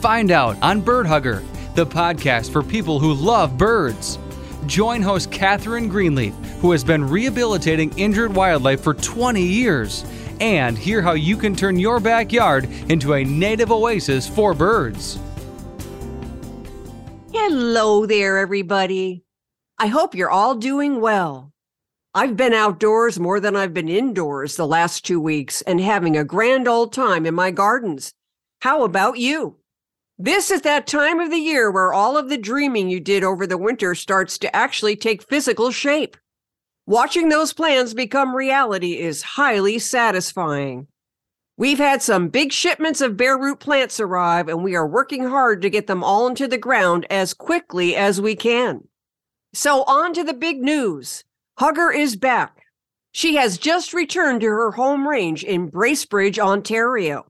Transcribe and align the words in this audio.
Find 0.00 0.30
out 0.30 0.62
on 0.62 0.82
Bird 0.82 1.06
Hugger, 1.06 1.42
the 1.74 1.86
podcast 1.86 2.52
for 2.52 2.62
people 2.62 3.00
who 3.00 3.14
love 3.14 3.56
birds. 3.56 4.18
Join 4.66 5.00
host 5.00 5.30
Catherine 5.30 5.88
Greenleaf, 5.88 6.34
who 6.60 6.72
has 6.72 6.84
been 6.84 7.02
rehabilitating 7.02 7.98
injured 7.98 8.34
wildlife 8.34 8.82
for 8.82 8.92
20 8.92 9.40
years, 9.40 10.04
and 10.38 10.76
hear 10.76 11.00
how 11.00 11.12
you 11.12 11.34
can 11.38 11.56
turn 11.56 11.78
your 11.78 11.98
backyard 11.98 12.68
into 12.90 13.14
a 13.14 13.24
native 13.24 13.72
oasis 13.72 14.28
for 14.28 14.52
birds. 14.52 15.18
Hello 17.32 18.04
there, 18.04 18.36
everybody. 18.36 19.24
I 19.78 19.86
hope 19.86 20.14
you're 20.14 20.30
all 20.30 20.56
doing 20.56 21.00
well. 21.00 21.52
I've 22.14 22.36
been 22.36 22.52
outdoors 22.52 23.18
more 23.18 23.40
than 23.40 23.56
I've 23.56 23.72
been 23.72 23.88
indoors 23.88 24.56
the 24.56 24.66
last 24.66 25.06
two 25.06 25.20
weeks 25.20 25.62
and 25.62 25.80
having 25.80 26.18
a 26.18 26.24
grand 26.24 26.68
old 26.68 26.92
time 26.92 27.24
in 27.24 27.34
my 27.34 27.50
gardens. 27.50 28.12
How 28.60 28.84
about 28.84 29.18
you? 29.18 29.56
This 30.18 30.50
is 30.50 30.62
that 30.62 30.86
time 30.86 31.20
of 31.20 31.30
the 31.30 31.36
year 31.36 31.70
where 31.70 31.92
all 31.92 32.16
of 32.16 32.30
the 32.30 32.38
dreaming 32.38 32.88
you 32.88 33.00
did 33.00 33.22
over 33.22 33.46
the 33.46 33.58
winter 33.58 33.94
starts 33.94 34.38
to 34.38 34.56
actually 34.56 34.96
take 34.96 35.28
physical 35.28 35.70
shape. 35.70 36.16
Watching 36.86 37.28
those 37.28 37.52
plans 37.52 37.92
become 37.92 38.34
reality 38.34 38.98
is 38.98 39.22
highly 39.22 39.78
satisfying. 39.78 40.86
We've 41.58 41.78
had 41.78 42.00
some 42.00 42.28
big 42.28 42.52
shipments 42.52 43.02
of 43.02 43.16
bare 43.18 43.36
root 43.36 43.60
plants 43.60 44.00
arrive, 44.00 44.48
and 44.48 44.64
we 44.64 44.74
are 44.74 44.86
working 44.86 45.24
hard 45.24 45.60
to 45.62 45.70
get 45.70 45.86
them 45.86 46.02
all 46.02 46.26
into 46.26 46.48
the 46.48 46.58
ground 46.58 47.06
as 47.10 47.34
quickly 47.34 47.94
as 47.94 48.18
we 48.20 48.36
can. 48.36 48.88
So, 49.52 49.82
on 49.84 50.14
to 50.14 50.24
the 50.24 50.34
big 50.34 50.62
news 50.62 51.24
Hugger 51.58 51.90
is 51.90 52.16
back. 52.16 52.62
She 53.12 53.36
has 53.36 53.58
just 53.58 53.92
returned 53.92 54.42
to 54.42 54.46
her 54.46 54.72
home 54.72 55.08
range 55.08 55.44
in 55.44 55.70
Bracebridge, 55.70 56.38
Ontario. 56.38 57.26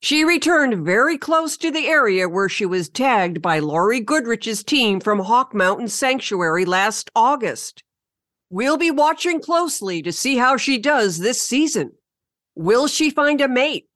She 0.00 0.22
returned 0.22 0.84
very 0.84 1.18
close 1.18 1.56
to 1.56 1.72
the 1.72 1.88
area 1.88 2.28
where 2.28 2.48
she 2.48 2.64
was 2.64 2.88
tagged 2.88 3.42
by 3.42 3.58
Laurie 3.58 4.00
Goodrich's 4.00 4.62
team 4.62 5.00
from 5.00 5.18
Hawk 5.18 5.52
Mountain 5.52 5.88
Sanctuary 5.88 6.64
last 6.64 7.10
August. 7.16 7.82
We'll 8.48 8.76
be 8.76 8.92
watching 8.92 9.40
closely 9.40 10.00
to 10.02 10.12
see 10.12 10.36
how 10.36 10.56
she 10.56 10.78
does 10.78 11.18
this 11.18 11.42
season. 11.42 11.92
Will 12.54 12.86
she 12.86 13.10
find 13.10 13.40
a 13.40 13.48
mate? 13.48 13.86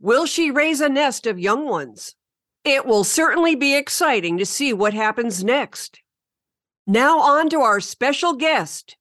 Will 0.00 0.26
she 0.26 0.52
raise 0.52 0.80
a 0.80 0.88
nest 0.88 1.26
of 1.26 1.40
young 1.40 1.66
ones? 1.66 2.14
It 2.64 2.86
will 2.86 3.02
certainly 3.02 3.56
be 3.56 3.74
exciting 3.76 4.38
to 4.38 4.46
see 4.46 4.72
what 4.72 4.94
happens 4.94 5.42
next. 5.42 6.00
Now, 6.86 7.18
on 7.18 7.50
to 7.50 7.60
our 7.60 7.80
special 7.80 8.34
guest. 8.34 8.96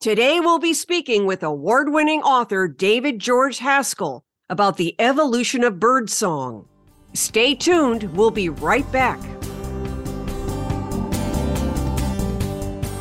Today, 0.00 0.40
we'll 0.40 0.58
be 0.58 0.74
speaking 0.74 1.26
with 1.26 1.42
award 1.42 1.92
winning 1.92 2.22
author 2.22 2.66
David 2.66 3.18
George 3.18 3.58
Haskell 3.58 4.24
about 4.50 4.76
the 4.76 4.94
evolution 4.98 5.62
of 5.62 5.78
birdsong. 5.78 6.66
Stay 7.12 7.54
tuned, 7.54 8.04
we'll 8.16 8.30
be 8.30 8.48
right 8.48 8.90
back. 8.90 9.20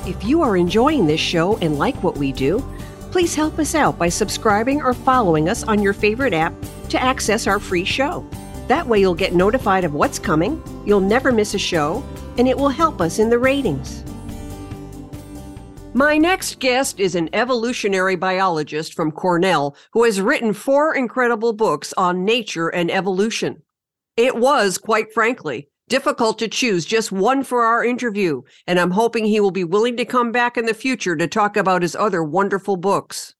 If 0.06 0.24
you 0.24 0.42
are 0.42 0.58
enjoying 0.58 1.08
this 1.08 1.22
show 1.22 1.58
and 1.58 1.78
like 1.78 2.02
what 2.04 2.18
we 2.18 2.32
do, 2.32 2.60
please 3.12 3.34
help 3.34 3.60
us 3.60 3.76
out 3.76 3.98
by 3.98 4.10
subscribing 4.10 4.82
or 4.82 4.94
following 4.94 5.48
us 5.48 5.64
on 5.64 5.82
your 5.82 5.94
favorite 5.94 6.34
app 6.34 6.54
to 6.90 7.02
access 7.02 7.48
our 7.48 7.60
free 7.60 7.86
show. 7.86 8.28
That 8.68 8.88
way, 8.88 9.00
you'll 9.00 9.16
get 9.16 9.34
notified 9.34 9.86
of 9.86 9.94
what's 9.94 10.20
coming, 10.20 10.62
you'll 10.86 11.00
never 11.00 11.32
miss 11.32 11.54
a 11.54 11.60
show, 11.60 12.04
and 12.38 12.48
it 12.48 12.58
will 12.58 12.70
help 12.70 13.00
us 13.00 13.20
in 13.20 13.30
the 13.30 13.40
ratings. 13.40 14.04
My 15.98 16.20
next 16.20 16.60
guest 16.60 17.00
is 17.00 17.16
an 17.16 17.28
evolutionary 17.34 18.16
biologist 18.16 18.94
from 18.94 19.12
Cornell 19.12 19.76
who 19.94 20.04
has 20.04 20.22
written 20.22 20.54
four 20.54 20.94
incredible 20.94 21.54
books 21.54 21.92
on 21.98 22.24
nature 22.24 22.68
and 22.68 22.92
evolution. 22.92 23.64
It 24.16 24.36
was, 24.36 24.78
quite 24.78 25.12
frankly, 25.12 25.70
difficult 25.90 26.38
to 26.38 26.48
choose 26.48 26.86
just 26.86 27.12
one 27.12 27.44
for 27.44 27.64
our 27.64 27.84
interview, 27.84 28.44
and 28.68 28.80
I'm 28.80 28.92
hoping 28.92 29.26
he 29.26 29.40
will 29.40 29.50
be 29.50 29.64
willing 29.64 29.98
to 29.98 30.06
come 30.06 30.32
back 30.32 30.56
in 30.56 30.68
the 30.68 30.76
future 30.76 31.16
to 31.16 31.28
talk 31.28 31.58
about 31.58 31.82
his 31.82 31.96
other 31.96 32.24
wonderful 32.24 32.78
books. 32.78 33.34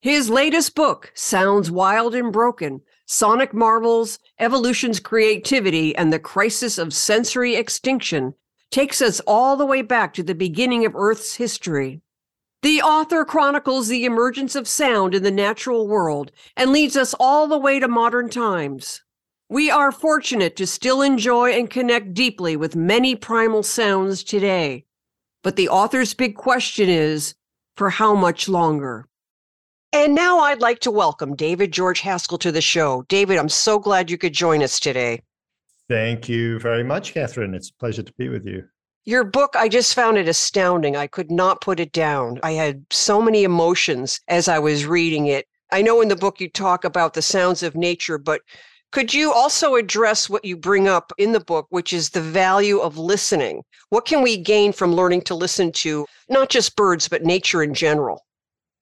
His 0.00 0.28
latest 0.28 0.74
book, 0.74 1.12
Sounds 1.14 1.70
Wild 1.70 2.16
and 2.16 2.32
Broken 2.32 2.80
Sonic 3.06 3.54
Marvels, 3.54 4.18
Evolution's 4.40 4.98
Creativity, 4.98 5.94
and 5.94 6.12
the 6.12 6.18
Crisis 6.18 6.78
of 6.78 6.92
Sensory 6.92 7.54
Extinction, 7.54 8.34
takes 8.72 9.00
us 9.00 9.20
all 9.26 9.56
the 9.56 9.66
way 9.66 9.82
back 9.82 10.14
to 10.14 10.22
the 10.22 10.34
beginning 10.34 10.84
of 10.84 10.96
Earth's 10.96 11.34
history. 11.36 12.00
The 12.62 12.80
author 12.80 13.24
chronicles 13.24 13.88
the 13.88 14.04
emergence 14.04 14.54
of 14.54 14.66
sound 14.66 15.14
in 15.14 15.22
the 15.22 15.30
natural 15.30 15.86
world 15.86 16.32
and 16.56 16.72
leads 16.72 16.96
us 16.96 17.14
all 17.20 17.46
the 17.46 17.58
way 17.58 17.78
to 17.78 17.88
modern 17.88 18.30
times. 18.30 19.02
We 19.48 19.70
are 19.70 19.92
fortunate 19.92 20.56
to 20.56 20.66
still 20.66 21.02
enjoy 21.02 21.52
and 21.52 21.68
connect 21.68 22.14
deeply 22.14 22.56
with 22.56 22.74
many 22.74 23.14
primal 23.14 23.62
sounds 23.62 24.24
today. 24.24 24.86
But 25.42 25.56
the 25.56 25.68
author's 25.68 26.14
big 26.14 26.36
question 26.36 26.88
is 26.88 27.34
for 27.76 27.90
how 27.90 28.14
much 28.14 28.48
longer? 28.48 29.08
And 29.92 30.14
now 30.14 30.38
I'd 30.38 30.60
like 30.60 30.78
to 30.80 30.90
welcome 30.90 31.36
David 31.36 31.72
George 31.72 32.00
Haskell 32.00 32.38
to 32.38 32.52
the 32.52 32.62
show. 32.62 33.04
David, 33.08 33.36
I'm 33.36 33.48
so 33.50 33.78
glad 33.78 34.10
you 34.10 34.16
could 34.16 34.32
join 34.32 34.62
us 34.62 34.80
today. 34.80 35.20
Thank 35.92 36.26
you 36.26 36.58
very 36.58 36.82
much, 36.82 37.12
Catherine. 37.12 37.52
It's 37.52 37.68
a 37.68 37.74
pleasure 37.74 38.02
to 38.02 38.12
be 38.16 38.30
with 38.30 38.46
you. 38.46 38.64
Your 39.04 39.24
book, 39.24 39.54
I 39.54 39.68
just 39.68 39.94
found 39.94 40.16
it 40.16 40.26
astounding. 40.26 40.96
I 40.96 41.06
could 41.06 41.30
not 41.30 41.60
put 41.60 41.78
it 41.78 41.92
down. 41.92 42.40
I 42.42 42.52
had 42.52 42.86
so 42.88 43.20
many 43.20 43.44
emotions 43.44 44.18
as 44.26 44.48
I 44.48 44.58
was 44.58 44.86
reading 44.86 45.26
it. 45.26 45.46
I 45.70 45.82
know 45.82 46.00
in 46.00 46.08
the 46.08 46.16
book 46.16 46.40
you 46.40 46.48
talk 46.48 46.86
about 46.86 47.12
the 47.12 47.20
sounds 47.20 47.62
of 47.62 47.74
nature, 47.74 48.16
but 48.16 48.40
could 48.90 49.12
you 49.12 49.34
also 49.34 49.74
address 49.74 50.30
what 50.30 50.46
you 50.46 50.56
bring 50.56 50.88
up 50.88 51.12
in 51.18 51.32
the 51.32 51.40
book, 51.40 51.66
which 51.68 51.92
is 51.92 52.08
the 52.08 52.22
value 52.22 52.78
of 52.78 52.96
listening? 52.96 53.62
What 53.90 54.06
can 54.06 54.22
we 54.22 54.38
gain 54.38 54.72
from 54.72 54.94
learning 54.94 55.20
to 55.22 55.34
listen 55.34 55.72
to 55.72 56.06
not 56.30 56.48
just 56.48 56.74
birds, 56.74 57.06
but 57.06 57.22
nature 57.22 57.62
in 57.62 57.74
general? 57.74 58.24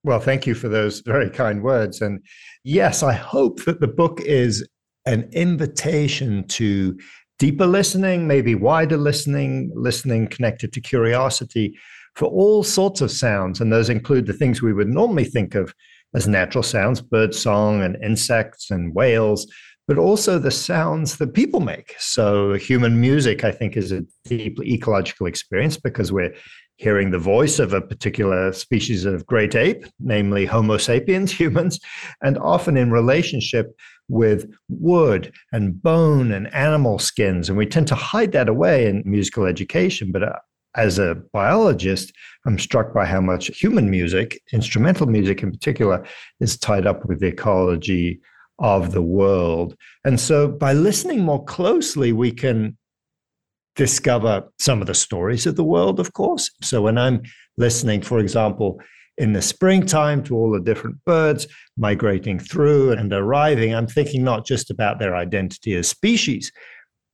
Well, 0.04 0.20
thank 0.20 0.47
you 0.47 0.54
for 0.54 0.69
those 0.69 1.00
very 1.00 1.28
kind 1.28 1.60
words. 1.60 2.03
And 2.03 2.20
yes, 2.62 3.03
I 3.03 3.15
hope 3.15 3.65
that 3.65 3.81
the 3.81 3.88
book 3.88 4.20
is 4.20 4.65
an 5.10 5.28
invitation 5.32 6.47
to 6.47 6.97
deeper 7.41 7.66
listening, 7.66 8.28
maybe 8.28 8.54
wider 8.54 8.97
listening, 8.97 9.72
listening 9.75 10.28
connected 10.28 10.72
to 10.72 10.81
curiosity 10.81 11.76
for 12.15 12.26
all 12.26 12.62
sorts 12.62 13.00
of 13.00 13.10
sounds. 13.10 13.60
And 13.60 13.72
those 13.72 13.91
include 13.91 14.26
the 14.26 14.32
things 14.32 14.62
we 14.62 14.72
would 14.72 14.88
normally 14.88 15.25
think 15.25 15.56
of 15.56 15.75
as 16.15 16.28
natural 16.28 16.62
sounds, 16.62 17.00
bird 17.00 17.34
song 17.34 17.82
and 17.82 17.97
insects 18.04 18.70
and 18.70 18.94
whales, 18.94 19.47
but 19.88 19.99
also 19.99 20.38
the 20.38 20.50
sounds 20.53 21.16
that 21.16 21.34
people 21.34 21.59
make. 21.59 21.97
So, 21.99 22.54
human 22.54 23.00
music, 23.00 23.43
I 23.43 23.50
think, 23.50 23.76
is 23.76 23.91
a 23.91 24.04
deeply 24.25 24.72
ecological 24.72 25.26
experience 25.26 25.76
because 25.76 26.12
we're 26.12 26.34
hearing 26.76 27.10
the 27.10 27.19
voice 27.19 27.59
of 27.59 27.75
a 27.75 27.81
particular 27.81 28.53
species 28.53 29.04
of 29.04 29.26
great 29.26 29.54
ape, 29.54 29.84
namely 29.99 30.47
Homo 30.47 30.78
sapiens, 30.78 31.32
humans, 31.41 31.81
and 32.22 32.38
often 32.38 32.76
in 32.76 32.90
relationship 32.90 33.67
with 34.10 34.50
wood 34.68 35.32
and 35.52 35.80
bone 35.82 36.32
and 36.32 36.52
animal 36.52 36.98
skins. 36.98 37.48
And 37.48 37.56
we 37.56 37.64
tend 37.64 37.88
to 37.88 37.94
hide 37.94 38.32
that 38.32 38.48
away 38.48 38.86
in 38.86 39.02
musical 39.06 39.46
education. 39.46 40.12
But 40.12 40.24
uh, 40.24 40.36
as 40.74 40.98
a 40.98 41.16
biologist, 41.32 42.12
I'm 42.46 42.58
struck 42.58 42.92
by 42.92 43.06
how 43.06 43.20
much 43.20 43.46
human 43.58 43.88
music, 43.88 44.40
instrumental 44.52 45.06
music 45.06 45.42
in 45.42 45.50
particular, 45.50 46.04
is 46.40 46.58
tied 46.58 46.86
up 46.86 47.06
with 47.06 47.20
the 47.20 47.28
ecology 47.28 48.20
of 48.58 48.92
the 48.92 49.02
world. 49.02 49.74
And 50.04 50.20
so 50.20 50.48
by 50.48 50.74
listening 50.74 51.20
more 51.20 51.44
closely, 51.44 52.12
we 52.12 52.32
can 52.32 52.76
discover 53.76 54.44
some 54.58 54.80
of 54.80 54.86
the 54.86 54.94
stories 54.94 55.46
of 55.46 55.56
the 55.56 55.64
world, 55.64 56.00
of 56.00 56.12
course. 56.12 56.50
So 56.60 56.82
when 56.82 56.98
I'm 56.98 57.22
listening, 57.56 58.02
for 58.02 58.18
example, 58.18 58.80
in 59.20 59.34
the 59.34 59.43
springtime 59.43 60.25
to 60.25 60.34
all 60.34 60.50
the 60.50 60.58
different 60.58 60.96
birds 61.05 61.46
migrating 61.76 62.38
through 62.38 62.93
and 62.93 63.12
arriving, 63.12 63.75
I'm 63.75 63.87
thinking 63.87 64.25
not 64.25 64.46
just 64.46 64.70
about 64.70 64.99
their 64.99 65.14
identity 65.14 65.75
as 65.75 65.88
species, 65.88 66.50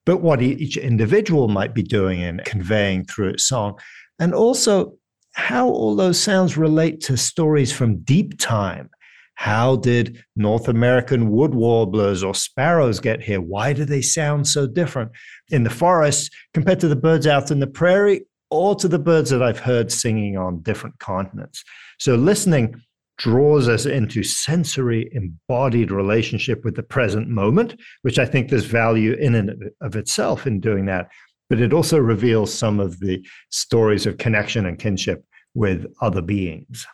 but 0.04 0.18
what 0.18 0.40
each 0.40 0.76
individual 0.76 1.48
might 1.48 1.74
be 1.74 1.82
doing 1.82 2.22
and 2.22 2.44
conveying 2.44 3.04
through 3.06 3.30
its 3.30 3.48
song. 3.48 3.76
And 4.20 4.32
also 4.32 4.94
how 5.34 5.68
all 5.68 5.96
those 5.96 6.18
sounds 6.18 6.56
relate 6.56 7.00
to 7.02 7.16
stories 7.16 7.72
from 7.72 7.98
deep 7.98 8.38
time 8.38 8.88
How 9.34 9.74
did 9.76 10.24
North 10.36 10.68
American 10.68 11.30
wood 11.30 11.54
warblers 11.54 12.22
or 12.22 12.34
sparrows 12.36 13.00
get 13.00 13.20
here? 13.20 13.40
Why 13.40 13.72
do 13.72 13.84
they 13.84 14.00
sound 14.00 14.46
so 14.46 14.68
different 14.68 15.10
in 15.50 15.64
the 15.64 15.70
forest 15.70 16.32
compared 16.54 16.78
to 16.80 16.88
the 16.88 16.96
birds 16.96 17.26
out 17.26 17.50
in 17.50 17.58
the 17.58 17.66
prairie 17.66 18.22
or 18.48 18.76
to 18.76 18.86
the 18.86 19.00
birds 19.00 19.30
that 19.30 19.42
I've 19.42 19.58
heard 19.58 19.90
singing 19.90 20.36
on 20.38 20.62
different 20.62 21.00
continents? 21.00 21.64
So 21.98 22.14
listening 22.14 22.80
draws 23.18 23.68
us 23.68 23.86
into 23.86 24.22
sensory 24.22 25.08
embodied 25.12 25.90
relationship 25.90 26.64
with 26.64 26.76
the 26.76 26.82
present 26.82 27.28
moment, 27.28 27.80
which 28.02 28.18
I 28.18 28.26
think 28.26 28.48
there's 28.48 28.64
value 28.64 29.14
in 29.14 29.34
and 29.34 29.70
of 29.80 29.96
itself 29.96 30.46
in 30.46 30.60
doing 30.60 30.86
that. 30.86 31.08
But 31.48 31.60
it 31.60 31.72
also 31.72 31.98
reveals 31.98 32.52
some 32.52 32.80
of 32.80 33.00
the 33.00 33.24
stories 33.50 34.04
of 34.04 34.18
connection 34.18 34.66
and 34.66 34.78
kinship 34.78 35.24
with 35.54 35.86
other 36.00 36.20
beings. 36.20 36.86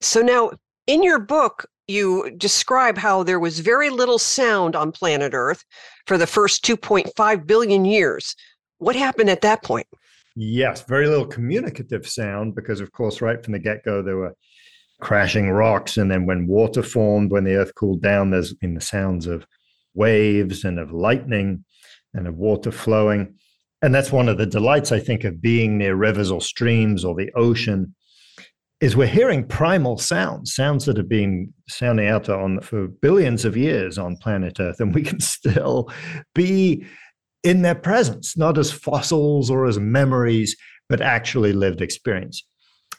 So 0.00 0.20
now 0.22 0.52
in 0.86 1.02
your 1.02 1.20
book, 1.20 1.66
you 1.86 2.30
describe 2.36 2.96
how 2.96 3.22
there 3.22 3.40
was 3.40 3.60
very 3.60 3.90
little 3.90 4.18
sound 4.18 4.74
on 4.74 4.92
planet 4.92 5.32
Earth 5.34 5.64
for 6.06 6.16
the 6.16 6.26
first 6.26 6.64
2.5 6.64 7.46
billion 7.46 7.84
years. 7.84 8.34
What 8.78 8.96
happened 8.96 9.28
at 9.28 9.42
that 9.42 9.62
point? 9.62 9.86
Yes, 10.36 10.82
very 10.82 11.08
little 11.08 11.26
communicative 11.26 12.06
sound 12.06 12.54
because, 12.54 12.80
of 12.80 12.92
course, 12.92 13.20
right 13.20 13.42
from 13.42 13.52
the 13.52 13.58
get 13.58 13.84
go, 13.84 14.02
there 14.02 14.16
were 14.16 14.34
crashing 15.00 15.50
rocks. 15.50 15.96
And 15.96 16.10
then 16.10 16.26
when 16.26 16.46
water 16.46 16.82
formed, 16.82 17.32
when 17.32 17.44
the 17.44 17.56
earth 17.56 17.74
cooled 17.74 18.02
down, 18.02 18.30
there's 18.30 18.54
been 18.54 18.74
the 18.74 18.80
sounds 18.80 19.26
of 19.26 19.46
waves 19.94 20.64
and 20.64 20.78
of 20.78 20.92
lightning 20.92 21.64
and 22.14 22.26
of 22.26 22.36
water 22.36 22.70
flowing. 22.70 23.34
And 23.82 23.94
that's 23.94 24.12
one 24.12 24.28
of 24.28 24.38
the 24.38 24.46
delights, 24.46 24.92
I 24.92 25.00
think, 25.00 25.24
of 25.24 25.40
being 25.40 25.78
near 25.78 25.96
rivers 25.96 26.30
or 26.30 26.40
streams 26.40 27.04
or 27.04 27.14
the 27.14 27.30
ocean 27.34 27.94
is 28.80 28.96
we're 28.96 29.06
hearing 29.06 29.46
primal 29.46 29.98
sounds, 29.98 30.54
sounds 30.54 30.86
that 30.86 30.96
have 30.96 31.08
been 31.08 31.52
sounding 31.68 32.08
out 32.08 32.28
on 32.28 32.60
for 32.60 32.88
billions 32.88 33.44
of 33.44 33.56
years 33.56 33.98
on 33.98 34.16
planet 34.16 34.58
Earth, 34.58 34.80
and 34.80 34.94
we 34.94 35.02
can 35.02 35.20
still 35.20 35.90
be 36.34 36.84
in 37.42 37.62
their 37.62 37.74
presence, 37.74 38.36
not 38.36 38.58
as 38.58 38.72
fossils 38.72 39.50
or 39.50 39.66
as 39.66 39.78
memories, 39.78 40.56
but 40.88 41.00
actually 41.00 41.52
lived 41.52 41.80
experience. 41.80 42.44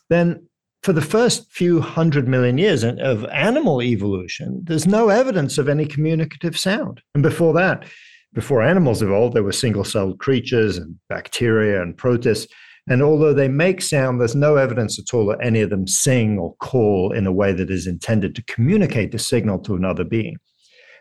Then, 0.09 0.47
for 0.83 0.93
the 0.93 1.01
first 1.01 1.51
few 1.51 1.79
hundred 1.79 2.27
million 2.27 2.57
years 2.57 2.83
of 2.83 3.25
animal 3.25 3.83
evolution, 3.83 4.61
there's 4.63 4.87
no 4.87 5.09
evidence 5.09 5.57
of 5.57 5.69
any 5.69 5.85
communicative 5.85 6.57
sound. 6.57 7.01
And 7.13 7.21
before 7.21 7.53
that, 7.53 7.85
before 8.33 8.63
animals 8.63 9.01
evolved, 9.01 9.35
there 9.35 9.43
were 9.43 9.51
single 9.51 9.83
celled 9.83 10.19
creatures 10.19 10.77
and 10.77 10.95
bacteria 11.07 11.81
and 11.81 11.95
protists 11.95 12.51
and 12.89 13.01
although 13.01 13.33
they 13.33 13.47
make 13.47 13.81
sound, 13.81 14.19
there's 14.19 14.35
no 14.35 14.55
evidence 14.55 14.97
at 14.97 15.13
all 15.13 15.27
that 15.27 15.45
any 15.45 15.61
of 15.61 15.69
them 15.69 15.87
sing 15.87 16.39
or 16.39 16.55
call 16.55 17.11
in 17.11 17.27
a 17.27 17.31
way 17.31 17.53
that 17.53 17.69
is 17.69 17.85
intended 17.85 18.35
to 18.35 18.43
communicate 18.45 19.11
the 19.11 19.19
signal 19.19 19.59
to 19.59 19.75
another 19.75 20.03
being. 20.03 20.37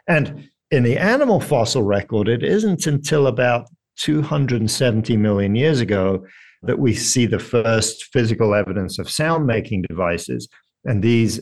And 0.06 0.49
in 0.70 0.82
the 0.82 0.98
animal 0.98 1.40
fossil 1.40 1.82
record, 1.82 2.28
it 2.28 2.42
isn't 2.42 2.86
until 2.86 3.26
about 3.26 3.66
270 3.98 5.16
million 5.16 5.54
years 5.54 5.80
ago 5.80 6.24
that 6.62 6.78
we 6.78 6.94
see 6.94 7.26
the 7.26 7.38
first 7.38 8.04
physical 8.12 8.54
evidence 8.54 8.98
of 8.98 9.10
sound 9.10 9.46
making 9.46 9.82
devices. 9.88 10.48
And 10.84 11.02
these 11.02 11.40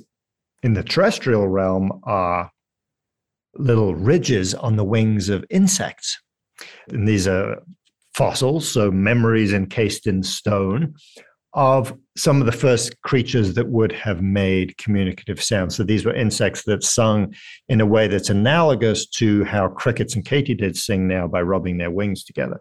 in 0.62 0.74
the 0.74 0.82
terrestrial 0.82 1.48
realm 1.48 2.00
are 2.04 2.50
little 3.54 3.94
ridges 3.94 4.54
on 4.54 4.76
the 4.76 4.84
wings 4.84 5.28
of 5.28 5.44
insects. 5.50 6.18
And 6.88 7.06
these 7.06 7.28
are 7.28 7.62
fossils, 8.14 8.68
so 8.68 8.90
memories 8.90 9.52
encased 9.52 10.06
in 10.06 10.22
stone, 10.22 10.94
of 11.58 11.92
some 12.16 12.40
of 12.40 12.46
the 12.46 12.52
first 12.52 13.02
creatures 13.02 13.54
that 13.54 13.68
would 13.68 13.90
have 13.90 14.22
made 14.22 14.78
communicative 14.78 15.42
sounds. 15.42 15.74
So 15.74 15.82
these 15.82 16.04
were 16.04 16.14
insects 16.14 16.62
that 16.66 16.84
sung 16.84 17.34
in 17.68 17.80
a 17.80 17.86
way 17.86 18.06
that's 18.06 18.30
analogous 18.30 19.08
to 19.16 19.42
how 19.42 19.66
crickets 19.66 20.14
and 20.14 20.24
katydids 20.24 20.76
sing 20.76 21.08
now 21.08 21.26
by 21.26 21.42
rubbing 21.42 21.76
their 21.76 21.90
wings 21.90 22.22
together. 22.22 22.60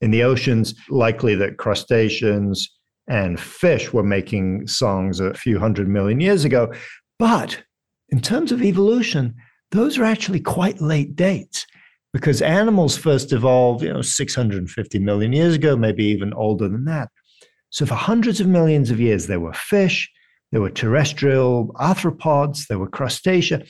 In 0.00 0.12
the 0.12 0.22
oceans, 0.22 0.74
likely 0.88 1.34
that 1.34 1.58
crustaceans 1.58 2.74
and 3.06 3.38
fish 3.38 3.92
were 3.92 4.02
making 4.02 4.66
songs 4.66 5.20
a 5.20 5.34
few 5.34 5.58
hundred 5.58 5.86
million 5.86 6.18
years 6.18 6.46
ago. 6.46 6.72
But 7.18 7.62
in 8.08 8.22
terms 8.22 8.50
of 8.50 8.62
evolution, 8.62 9.34
those 9.72 9.98
are 9.98 10.04
actually 10.04 10.40
quite 10.40 10.80
late 10.80 11.14
dates 11.14 11.66
because 12.14 12.40
animals 12.40 12.96
first 12.96 13.30
evolved, 13.30 13.82
you 13.82 13.92
know, 13.92 14.00
650 14.00 14.98
million 15.00 15.34
years 15.34 15.54
ago, 15.54 15.76
maybe 15.76 16.06
even 16.06 16.32
older 16.32 16.66
than 16.66 16.86
that. 16.86 17.10
So 17.70 17.86
for 17.86 17.94
hundreds 17.94 18.40
of 18.40 18.46
millions 18.46 18.90
of 18.90 19.00
years, 19.00 19.26
there 19.26 19.40
were 19.40 19.52
fish, 19.52 20.10
there 20.52 20.60
were 20.60 20.70
terrestrial 20.70 21.68
arthropods, 21.74 22.66
there 22.66 22.78
were 22.78 22.88
crustacea 22.88 23.68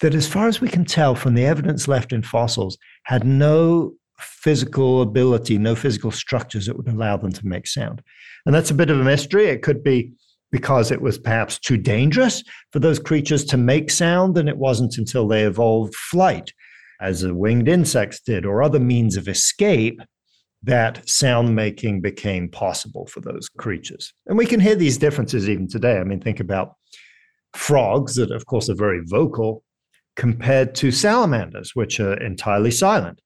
that, 0.00 0.14
as 0.14 0.26
far 0.26 0.48
as 0.48 0.60
we 0.60 0.68
can 0.68 0.84
tell 0.84 1.14
from 1.14 1.34
the 1.34 1.44
evidence 1.44 1.88
left 1.88 2.12
in 2.12 2.22
fossils, 2.22 2.78
had 3.04 3.26
no 3.26 3.92
physical 4.18 5.02
ability, 5.02 5.58
no 5.58 5.74
physical 5.74 6.10
structures 6.10 6.66
that 6.66 6.76
would 6.76 6.88
allow 6.88 7.16
them 7.16 7.32
to 7.32 7.46
make 7.46 7.66
sound. 7.66 8.02
And 8.46 8.54
that's 8.54 8.70
a 8.70 8.74
bit 8.74 8.90
of 8.90 9.00
a 9.00 9.04
mystery. 9.04 9.46
It 9.46 9.62
could 9.62 9.82
be 9.82 10.12
because 10.52 10.90
it 10.90 11.00
was 11.00 11.18
perhaps 11.18 11.58
too 11.58 11.76
dangerous 11.76 12.42
for 12.72 12.80
those 12.80 12.98
creatures 12.98 13.44
to 13.46 13.56
make 13.56 13.90
sound, 13.90 14.36
and 14.36 14.48
it 14.48 14.56
wasn't 14.56 14.98
until 14.98 15.26
they 15.28 15.44
evolved 15.44 15.94
flight 15.94 16.52
as 17.00 17.20
the 17.22 17.34
winged 17.34 17.68
insects 17.68 18.20
did, 18.20 18.44
or 18.44 18.62
other 18.62 18.80
means 18.80 19.16
of 19.16 19.28
escape, 19.28 20.00
that 20.62 21.08
sound 21.08 21.54
making 21.56 22.00
became 22.00 22.48
possible 22.48 23.06
for 23.06 23.20
those 23.20 23.48
creatures. 23.56 24.12
And 24.26 24.36
we 24.36 24.46
can 24.46 24.60
hear 24.60 24.74
these 24.74 24.98
differences 24.98 25.48
even 25.48 25.68
today. 25.68 25.98
I 25.98 26.04
mean, 26.04 26.20
think 26.20 26.40
about 26.40 26.74
frogs 27.54 28.16
that, 28.16 28.30
of 28.30 28.46
course, 28.46 28.68
are 28.68 28.74
very 28.74 29.00
vocal 29.04 29.64
compared 30.16 30.74
to 30.76 30.90
salamanders, 30.90 31.74
which 31.74 31.98
are 31.98 32.14
entirely 32.14 32.70
silent. 32.70 33.20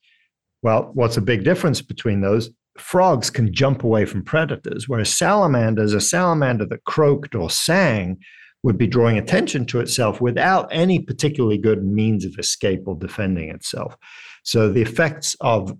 Well, 0.62 0.90
what's 0.94 1.16
a 1.16 1.22
big 1.22 1.44
difference 1.44 1.82
between 1.82 2.20
those? 2.20 2.50
Frogs 2.78 3.30
can 3.30 3.52
jump 3.52 3.84
away 3.84 4.04
from 4.04 4.24
predators, 4.24 4.88
whereas 4.88 5.12
salamanders, 5.12 5.92
a 5.92 6.00
salamander 6.00 6.66
that 6.66 6.84
croaked 6.84 7.34
or 7.34 7.50
sang, 7.50 8.18
would 8.62 8.78
be 8.78 8.86
drawing 8.86 9.18
attention 9.18 9.66
to 9.66 9.80
itself 9.80 10.20
without 10.20 10.66
any 10.70 10.98
particularly 10.98 11.58
good 11.58 11.84
means 11.84 12.24
of 12.24 12.34
escape 12.38 12.82
or 12.86 12.96
defending 12.96 13.50
itself. 13.50 13.94
So 14.42 14.70
the 14.70 14.82
effects 14.82 15.36
of 15.40 15.76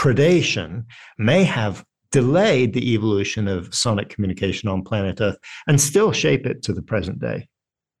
predation 0.00 0.82
may 1.18 1.44
have 1.44 1.84
delayed 2.10 2.72
the 2.72 2.94
evolution 2.94 3.46
of 3.46 3.72
sonic 3.74 4.08
communication 4.08 4.66
on 4.66 4.82
planet 4.82 5.20
Earth 5.20 5.36
and 5.66 5.78
still 5.78 6.10
shape 6.10 6.46
it 6.46 6.62
to 6.62 6.72
the 6.72 6.80
present 6.80 7.18
day. 7.18 7.46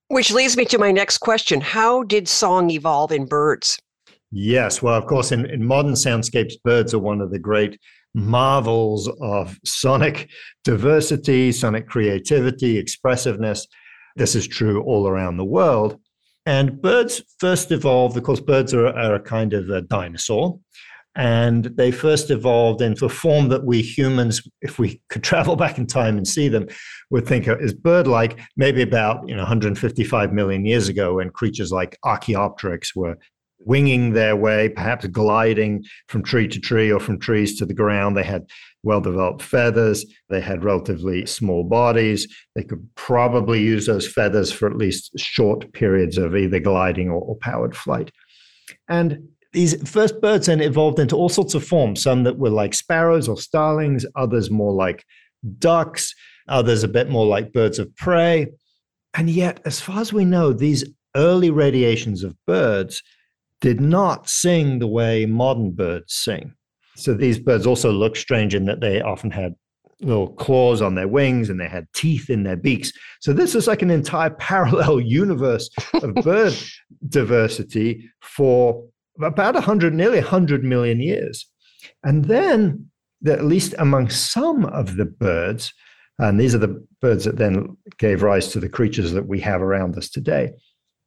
Which 0.08 0.32
leads 0.32 0.56
me 0.56 0.64
to 0.64 0.78
my 0.78 0.92
next 0.92 1.18
question 1.18 1.60
How 1.60 2.02
did 2.02 2.26
song 2.26 2.70
evolve 2.70 3.12
in 3.12 3.26
birds? 3.26 3.78
Yes, 4.32 4.80
well, 4.80 4.94
of 4.94 5.04
course, 5.06 5.30
in, 5.30 5.44
in 5.44 5.62
modern 5.62 5.92
soundscapes, 5.92 6.54
birds 6.64 6.94
are 6.94 6.98
one 6.98 7.20
of 7.20 7.30
the 7.30 7.38
great 7.38 7.78
marvels 8.14 9.06
of 9.20 9.58
sonic 9.66 10.30
diversity, 10.64 11.52
sonic 11.52 11.86
creativity, 11.86 12.78
expressiveness. 12.78 13.66
This 14.16 14.34
is 14.34 14.48
true 14.48 14.82
all 14.84 15.06
around 15.06 15.36
the 15.36 15.44
world. 15.44 16.00
And 16.46 16.80
birds 16.80 17.22
first 17.38 17.70
evolved, 17.70 18.16
of 18.16 18.22
course, 18.22 18.40
birds 18.40 18.72
are, 18.72 18.86
are 18.86 19.16
a 19.16 19.20
kind 19.20 19.52
of 19.52 19.68
a 19.68 19.82
dinosaur. 19.82 20.58
And 21.16 21.64
they 21.64 21.90
first 21.90 22.30
evolved 22.30 22.80
into 22.80 23.04
a 23.04 23.08
form 23.08 23.48
that 23.48 23.64
we 23.64 23.82
humans, 23.82 24.42
if 24.62 24.78
we 24.78 25.02
could 25.08 25.22
travel 25.24 25.56
back 25.56 25.78
in 25.78 25.86
time 25.86 26.16
and 26.16 26.26
see 26.26 26.48
them, 26.48 26.68
would 27.10 27.26
think 27.26 27.48
is 27.48 27.74
bird-like, 27.74 28.38
maybe 28.56 28.82
about 28.82 29.28
you 29.28 29.34
know 29.34 29.42
155 29.42 30.32
million 30.32 30.64
years 30.64 30.88
ago, 30.88 31.14
when 31.14 31.30
creatures 31.30 31.72
like 31.72 31.98
Archaeopteryx 32.04 32.94
were 32.94 33.16
winging 33.60 34.12
their 34.12 34.36
way, 34.36 34.68
perhaps 34.68 35.06
gliding 35.06 35.84
from 36.08 36.22
tree 36.22 36.48
to 36.48 36.58
tree 36.58 36.90
or 36.90 37.00
from 37.00 37.18
trees 37.18 37.58
to 37.58 37.66
the 37.66 37.74
ground. 37.74 38.16
They 38.16 38.24
had 38.24 38.46
well 38.82 39.00
developed 39.00 39.42
feathers. 39.42 40.04
They 40.28 40.40
had 40.40 40.64
relatively 40.64 41.26
small 41.26 41.64
bodies. 41.64 42.26
They 42.54 42.64
could 42.64 42.88
probably 42.94 43.60
use 43.60 43.86
those 43.86 44.10
feathers 44.10 44.50
for 44.50 44.68
at 44.68 44.76
least 44.76 45.18
short 45.18 45.72
periods 45.72 46.16
of 46.18 46.34
either 46.34 46.60
gliding 46.60 47.10
or, 47.10 47.20
or 47.20 47.36
powered 47.36 47.76
flight. 47.76 48.10
And 48.88 49.28
these 49.52 49.88
first 49.88 50.20
birds 50.20 50.46
then 50.46 50.60
evolved 50.60 50.98
into 50.98 51.16
all 51.16 51.28
sorts 51.28 51.54
of 51.54 51.64
forms, 51.64 52.02
some 52.02 52.22
that 52.24 52.38
were 52.38 52.50
like 52.50 52.74
sparrows 52.74 53.28
or 53.28 53.36
starlings, 53.36 54.06
others 54.14 54.50
more 54.50 54.72
like 54.72 55.04
ducks, 55.58 56.14
others 56.48 56.84
a 56.84 56.88
bit 56.88 57.10
more 57.10 57.26
like 57.26 57.52
birds 57.52 57.78
of 57.78 57.94
prey. 57.96 58.48
And 59.14 59.28
yet, 59.28 59.60
as 59.64 59.80
far 59.80 60.00
as 60.00 60.12
we 60.12 60.24
know, 60.24 60.52
these 60.52 60.84
early 61.16 61.50
radiations 61.50 62.22
of 62.22 62.36
birds 62.46 63.02
did 63.60 63.80
not 63.80 64.28
sing 64.28 64.78
the 64.78 64.86
way 64.86 65.26
modern 65.26 65.72
birds 65.72 66.14
sing. 66.14 66.54
So 66.96 67.14
these 67.14 67.38
birds 67.38 67.66
also 67.66 67.90
look 67.90 68.16
strange 68.16 68.54
in 68.54 68.66
that 68.66 68.80
they 68.80 69.00
often 69.00 69.30
had 69.30 69.54
little 70.00 70.28
claws 70.28 70.80
on 70.80 70.94
their 70.94 71.08
wings 71.08 71.50
and 71.50 71.60
they 71.60 71.68
had 71.68 71.86
teeth 71.92 72.30
in 72.30 72.42
their 72.42 72.56
beaks. 72.56 72.92
So 73.20 73.32
this 73.32 73.54
is 73.54 73.66
like 73.66 73.82
an 73.82 73.90
entire 73.90 74.30
parallel 74.38 75.00
universe 75.00 75.68
of 75.94 76.14
bird 76.24 76.54
diversity 77.08 78.08
for 78.20 78.84
about 79.18 79.54
100, 79.54 79.94
nearly 79.94 80.18
100 80.18 80.64
million 80.64 81.00
years. 81.00 81.46
And 82.04 82.26
then, 82.26 82.90
at 83.26 83.44
least 83.44 83.74
among 83.78 84.10
some 84.10 84.64
of 84.66 84.96
the 84.96 85.04
birds, 85.04 85.72
and 86.18 86.38
these 86.38 86.54
are 86.54 86.58
the 86.58 86.86
birds 87.00 87.24
that 87.24 87.36
then 87.36 87.76
gave 87.98 88.22
rise 88.22 88.48
to 88.48 88.60
the 88.60 88.68
creatures 88.68 89.12
that 89.12 89.26
we 89.26 89.40
have 89.40 89.62
around 89.62 89.96
us 89.96 90.10
today, 90.10 90.52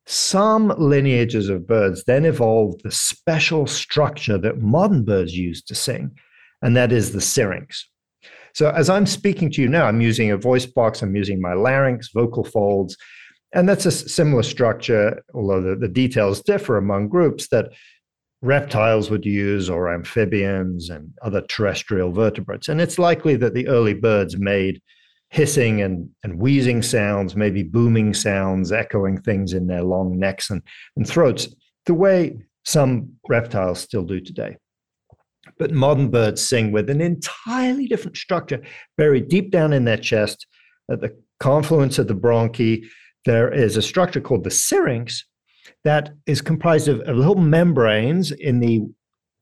some 0.05 0.73
lineages 0.77 1.49
of 1.49 1.67
birds 1.67 2.03
then 2.03 2.25
evolved 2.25 2.81
the 2.83 2.91
special 2.91 3.67
structure 3.67 4.37
that 4.37 4.61
modern 4.61 5.05
birds 5.05 5.35
use 5.35 5.61
to 5.63 5.75
sing, 5.75 6.11
and 6.61 6.75
that 6.75 6.91
is 6.91 7.13
the 7.13 7.21
syrinx. 7.21 7.89
So, 8.53 8.69
as 8.69 8.89
I'm 8.89 9.05
speaking 9.05 9.49
to 9.51 9.61
you 9.61 9.69
now, 9.69 9.85
I'm 9.85 10.01
using 10.01 10.29
a 10.29 10.37
voice 10.37 10.65
box, 10.65 11.01
I'm 11.01 11.15
using 11.15 11.41
my 11.41 11.53
larynx, 11.53 12.09
vocal 12.13 12.43
folds, 12.43 12.97
and 13.53 13.69
that's 13.69 13.85
a 13.85 13.91
similar 13.91 14.43
structure, 14.43 15.23
although 15.33 15.61
the, 15.61 15.75
the 15.75 15.87
details 15.87 16.41
differ 16.41 16.77
among 16.77 17.07
groups 17.07 17.47
that 17.49 17.71
reptiles 18.43 19.09
would 19.09 19.25
use 19.25 19.69
or 19.69 19.93
amphibians 19.93 20.89
and 20.89 21.09
other 21.21 21.41
terrestrial 21.43 22.11
vertebrates. 22.11 22.67
And 22.67 22.81
it's 22.81 22.99
likely 22.99 23.37
that 23.37 23.53
the 23.53 23.67
early 23.69 23.93
birds 23.93 24.37
made 24.37 24.81
hissing 25.29 25.81
and, 25.81 26.09
and 26.23 26.37
wheezing 26.37 26.81
sounds, 26.81 27.37
maybe 27.37 27.63
booming 27.63 28.13
sounds, 28.13 28.73
echoing 28.73 29.19
things 29.21 29.53
in 29.53 29.67
their 29.67 29.81
long 29.81 30.19
necks 30.19 30.49
and, 30.49 30.61
and 30.97 31.07
throats, 31.07 31.47
the 31.85 31.93
way 31.93 32.37
some 32.65 33.13
reptiles 33.29 33.79
still 33.79 34.03
do 34.03 34.19
today. 34.19 34.57
But 35.57 35.71
modern 35.71 36.09
birds 36.09 36.45
sing 36.45 36.73
with 36.73 36.89
an 36.89 36.99
entirely 36.99 37.87
different 37.87 38.17
structure, 38.17 38.61
buried 38.97 39.29
deep 39.29 39.51
down 39.51 39.71
in 39.71 39.85
their 39.85 39.97
chest 39.97 40.45
at 40.91 40.99
the 40.99 41.15
confluence 41.39 41.97
of 41.97 42.07
the 42.07 42.15
bronchi. 42.15 42.83
There 43.23 43.51
is 43.51 43.77
a 43.77 43.81
structure 43.81 44.21
called 44.21 44.43
the 44.43 44.51
syrinx 44.51 45.23
that 45.83 46.13
is 46.25 46.41
comprised 46.41 46.87
of, 46.87 47.01
of 47.01 47.15
little 47.15 47.35
membranes 47.35 48.31
in 48.31 48.59
the 48.59 48.81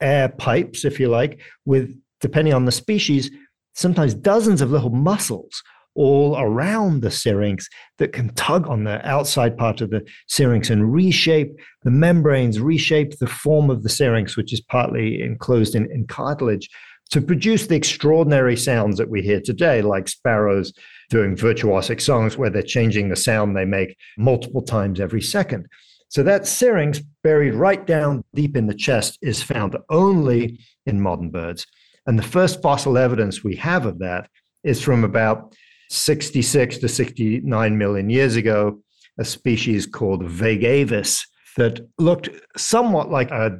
air 0.01 0.29
pipes, 0.29 0.85
if 0.85 0.99
you 0.99 1.07
like, 1.07 1.39
with, 1.65 1.95
depending 2.19 2.53
on 2.53 2.65
the 2.65 2.71
species, 2.71 3.31
sometimes 3.73 4.13
dozens 4.13 4.61
of 4.61 4.71
little 4.71 4.89
muscles 4.89 5.63
all 5.93 6.39
around 6.39 7.01
the 7.01 7.11
syrinx 7.11 7.67
that 7.97 8.13
can 8.13 8.33
tug 8.35 8.67
on 8.67 8.85
the 8.85 9.05
outside 9.07 9.57
part 9.57 9.81
of 9.81 9.89
the 9.89 10.05
syrinx 10.27 10.69
and 10.69 10.93
reshape 10.93 11.51
the 11.83 11.91
membranes, 11.91 12.59
reshape 12.59 13.17
the 13.19 13.27
form 13.27 13.69
of 13.69 13.83
the 13.83 13.89
syrinx, 13.89 14.37
which 14.37 14.53
is 14.53 14.61
partly 14.61 15.21
enclosed 15.21 15.75
in, 15.75 15.91
in 15.91 16.07
cartilage, 16.07 16.69
to 17.09 17.21
produce 17.21 17.67
the 17.67 17.75
extraordinary 17.75 18.55
sounds 18.55 18.97
that 18.97 19.09
we 19.09 19.21
hear 19.21 19.41
today, 19.41 19.81
like 19.81 20.07
sparrows 20.07 20.71
doing 21.09 21.35
virtuosic 21.35 21.99
songs 21.99 22.37
where 22.37 22.49
they're 22.49 22.61
changing 22.61 23.09
the 23.09 23.17
sound 23.17 23.55
they 23.55 23.65
make 23.65 23.97
multiple 24.17 24.61
times 24.61 25.01
every 25.01 25.21
second. 25.21 25.67
So 26.11 26.23
that 26.23 26.45
syrinx 26.45 26.99
buried 27.23 27.53
right 27.53 27.87
down 27.87 28.25
deep 28.35 28.57
in 28.57 28.67
the 28.67 28.73
chest 28.73 29.17
is 29.21 29.41
found 29.41 29.77
only 29.89 30.59
in 30.85 30.99
modern 30.99 31.29
birds. 31.29 31.65
And 32.05 32.19
the 32.19 32.23
first 32.23 32.61
fossil 32.61 32.97
evidence 32.97 33.45
we 33.45 33.55
have 33.55 33.85
of 33.85 33.99
that 33.99 34.29
is 34.65 34.81
from 34.81 35.05
about 35.05 35.55
66 35.89 36.79
to 36.79 36.89
69 36.89 37.77
million 37.77 38.09
years 38.09 38.35
ago, 38.35 38.81
a 39.19 39.23
species 39.23 39.85
called 39.85 40.23
Vegavis 40.25 41.21
that 41.55 41.79
looked 41.97 42.27
somewhat 42.57 43.09
like 43.09 43.31
a 43.31 43.59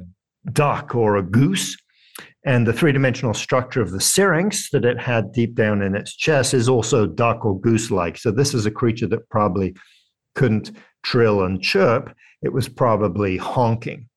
duck 0.52 0.94
or 0.94 1.16
a 1.16 1.22
goose. 1.22 1.74
And 2.44 2.66
the 2.66 2.72
three 2.74 2.92
dimensional 2.92 3.32
structure 3.32 3.80
of 3.80 3.92
the 3.92 4.00
syrinx 4.00 4.68
that 4.72 4.84
it 4.84 5.00
had 5.00 5.32
deep 5.32 5.54
down 5.54 5.80
in 5.80 5.94
its 5.94 6.14
chest 6.14 6.52
is 6.52 6.68
also 6.68 7.06
duck 7.06 7.46
or 7.46 7.58
goose 7.58 7.90
like. 7.90 8.18
So, 8.18 8.30
this 8.30 8.52
is 8.52 8.66
a 8.66 8.70
creature 8.70 9.06
that 9.06 9.28
probably 9.30 9.74
couldn't 10.34 10.72
trill 11.02 11.44
and 11.44 11.62
chirp. 11.62 12.14
It 12.42 12.52
was 12.52 12.68
probably 12.68 13.36
honking. 13.36 14.08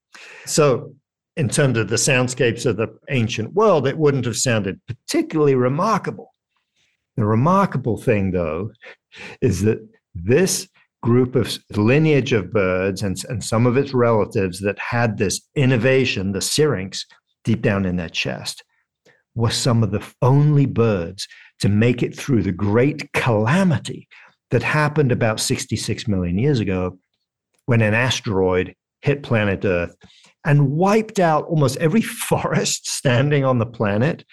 So, 0.45 0.93
in 1.37 1.49
terms 1.49 1.77
of 1.77 1.89
the 1.89 1.97
soundscapes 1.97 2.65
of 2.65 2.77
the 2.77 2.87
ancient 3.09 3.53
world, 3.53 3.87
it 3.87 3.97
wouldn't 3.97 4.25
have 4.25 4.37
sounded 4.37 4.79
particularly 4.87 5.55
remarkable. 5.55 6.33
The 7.17 7.25
remarkable 7.25 7.97
thing, 7.97 8.31
though, 8.31 8.71
is 9.41 9.61
that 9.63 9.79
this 10.13 10.67
group 11.03 11.35
of 11.35 11.57
lineage 11.75 12.33
of 12.33 12.51
birds 12.51 13.03
and, 13.03 13.21
and 13.29 13.43
some 13.43 13.67
of 13.67 13.77
its 13.77 13.93
relatives 13.93 14.59
that 14.61 14.79
had 14.79 15.17
this 15.17 15.41
innovation, 15.55 16.31
the 16.31 16.41
syrinx, 16.41 17.05
deep 17.43 17.61
down 17.61 17.85
in 17.85 17.97
their 17.97 18.09
chest, 18.09 18.63
were 19.35 19.51
some 19.51 19.83
of 19.83 19.91
the 19.91 20.03
only 20.21 20.65
birds 20.65 21.27
to 21.59 21.69
make 21.69 22.01
it 22.01 22.17
through 22.17 22.41
the 22.41 22.51
great 22.51 23.11
calamity 23.13 24.07
that 24.51 24.63
happened 24.63 25.11
about 25.11 25.39
66 25.39 26.07
million 26.07 26.37
years 26.37 26.59
ago 26.59 26.97
when 27.65 27.81
an 27.81 27.93
asteroid 27.93 28.75
hit 29.01 29.23
planet 29.23 29.65
Earth 29.65 29.95
and 30.45 30.71
wiped 30.71 31.19
out 31.19 31.45
almost 31.45 31.77
every 31.77 32.01
forest 32.29 32.89
standing 32.89 33.43
on 33.43 33.59
the 33.59 33.65
planet 33.65 34.23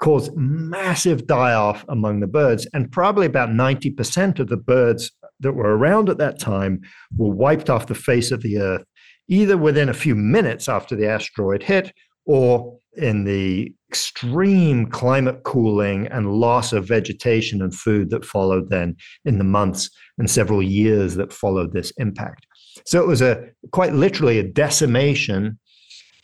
caused 0.00 0.34
massive 0.34 1.26
die 1.26 1.52
off 1.52 1.84
among 1.88 2.20
the 2.20 2.26
birds. 2.26 2.66
And 2.72 2.90
probably 2.90 3.26
about 3.26 3.50
90% 3.50 4.38
of 4.38 4.48
the 4.48 4.56
birds 4.56 5.12
that 5.40 5.52
were 5.52 5.76
around 5.76 6.08
at 6.08 6.18
that 6.18 6.38
time 6.40 6.80
were 7.16 7.34
wiped 7.34 7.70
off 7.70 7.86
the 7.86 7.94
face 7.94 8.30
of 8.30 8.42
the 8.42 8.58
earth, 8.58 8.84
either 9.28 9.56
within 9.56 9.88
a 9.88 9.94
few 9.94 10.14
minutes 10.14 10.68
after 10.68 10.96
the 10.96 11.06
asteroid 11.06 11.62
hit 11.62 11.92
or 12.24 12.78
in 12.96 13.24
the 13.24 13.72
extreme 13.88 14.86
climate 14.86 15.42
cooling 15.44 16.06
and 16.08 16.32
loss 16.32 16.72
of 16.72 16.86
vegetation 16.86 17.62
and 17.62 17.74
food 17.74 18.10
that 18.10 18.24
followed 18.24 18.68
then 18.70 18.96
in 19.24 19.38
the 19.38 19.44
months 19.44 19.90
and 20.18 20.30
several 20.30 20.62
years 20.62 21.14
that 21.14 21.32
followed 21.32 21.72
this 21.72 21.92
impact. 21.98 22.46
So 22.86 23.00
it 23.00 23.06
was 23.06 23.22
a 23.22 23.48
quite 23.72 23.92
literally 23.92 24.38
a 24.38 24.44
decimation 24.44 25.58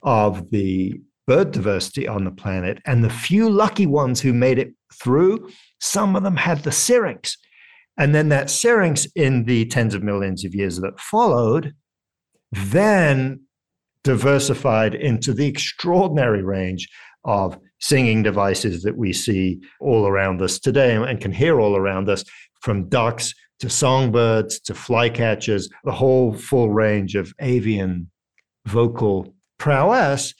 of 0.02 0.50
the 0.50 0.94
bird 1.26 1.50
diversity 1.50 2.06
on 2.06 2.24
the 2.24 2.30
planet. 2.30 2.78
And 2.86 3.02
the 3.02 3.10
few 3.10 3.50
lucky 3.50 3.86
ones 3.86 4.20
who 4.20 4.32
made 4.32 4.58
it 4.58 4.72
through, 4.94 5.50
some 5.80 6.16
of 6.16 6.22
them 6.22 6.36
had 6.36 6.62
the 6.62 6.72
syrinx. 6.72 7.36
And 7.98 8.14
then 8.14 8.28
that 8.28 8.50
syrinx, 8.50 9.06
in 9.16 9.44
the 9.44 9.64
tens 9.66 9.94
of 9.94 10.02
millions 10.02 10.44
of 10.44 10.54
years 10.54 10.78
that 10.80 11.00
followed, 11.00 11.74
then 12.52 13.40
diversified 14.04 14.94
into 14.94 15.32
the 15.32 15.46
extraordinary 15.46 16.42
range 16.42 16.88
of 17.24 17.58
singing 17.80 18.22
devices 18.22 18.82
that 18.82 18.96
we 18.96 19.12
see 19.12 19.60
all 19.80 20.06
around 20.06 20.40
us 20.40 20.60
today 20.60 20.94
and 20.94 21.20
can 21.20 21.32
hear 21.32 21.60
all 21.60 21.76
around 21.76 22.08
us, 22.08 22.24
from 22.60 22.88
ducks 22.88 23.34
to 23.60 23.70
songbirds 23.70 24.60
to 24.60 24.74
flycatchers, 24.74 25.68
the 25.84 25.92
whole 25.92 26.34
full 26.34 26.70
range 26.70 27.14
of 27.14 27.32
avian 27.40 28.10
vocal 28.66 29.34
prowess 29.58 30.34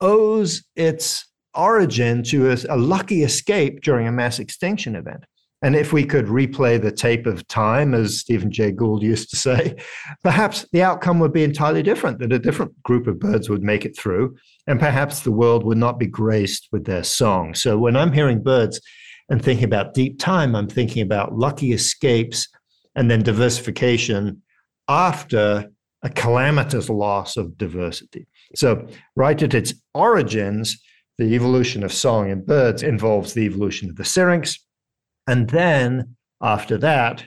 owes 0.00 0.64
its 0.74 1.26
origin 1.54 2.22
to 2.22 2.50
a, 2.50 2.56
a, 2.68 2.76
lucky 2.76 3.22
escape 3.22 3.80
during 3.82 4.06
a 4.06 4.12
mass 4.12 4.38
extinction 4.38 4.94
event. 4.94 5.24
And 5.62 5.74
if 5.74 5.92
we 5.92 6.04
could 6.04 6.26
replay 6.26 6.80
the 6.80 6.92
tape 6.92 7.26
of 7.26 7.48
time, 7.48 7.94
as 7.94 8.20
Stephen 8.20 8.52
Jay 8.52 8.70
Gould 8.70 9.02
used 9.02 9.30
to 9.30 9.36
say, 9.36 9.76
perhaps 10.22 10.66
the 10.72 10.82
outcome 10.82 11.18
would 11.20 11.32
be 11.32 11.44
entirely 11.44 11.82
different, 11.82 12.18
that 12.18 12.32
a 12.32 12.38
different 12.38 12.80
group 12.82 13.06
of 13.06 13.18
birds 13.18 13.48
would 13.48 13.62
make 13.62 13.86
it 13.86 13.96
through, 13.96 14.36
and 14.66 14.78
perhaps 14.78 15.20
the 15.20 15.32
world 15.32 15.64
would 15.64 15.78
not 15.78 15.98
be 15.98 16.06
graced 16.06 16.68
with 16.72 16.84
their 16.84 17.04
song. 17.04 17.54
So 17.54 17.78
when 17.78 17.96
I'm 17.96 18.12
hearing 18.12 18.42
birds 18.42 18.80
and 19.30 19.42
thinking 19.42 19.64
about 19.64 19.94
deep 19.94 20.18
time, 20.18 20.54
I'm 20.54 20.68
thinking 20.68 21.02
about 21.02 21.36
lucky 21.36 21.72
escapes 21.72 22.48
and 22.96 23.10
then 23.10 23.22
diversification 23.22 24.42
after 24.88 25.70
a 26.02 26.10
calamitous 26.10 26.88
loss 26.88 27.36
of 27.36 27.56
diversity. 27.56 28.26
So, 28.54 28.86
right 29.14 29.40
at 29.42 29.54
its 29.54 29.74
origins, 29.94 30.82
the 31.18 31.34
evolution 31.34 31.82
of 31.82 31.92
song 31.92 32.30
in 32.30 32.44
birds 32.44 32.82
involves 32.82 33.32
the 33.32 33.42
evolution 33.42 33.88
of 33.90 33.96
the 33.96 34.04
syrinx. 34.04 34.58
And 35.26 35.50
then, 35.50 36.16
after 36.42 36.76
that, 36.78 37.24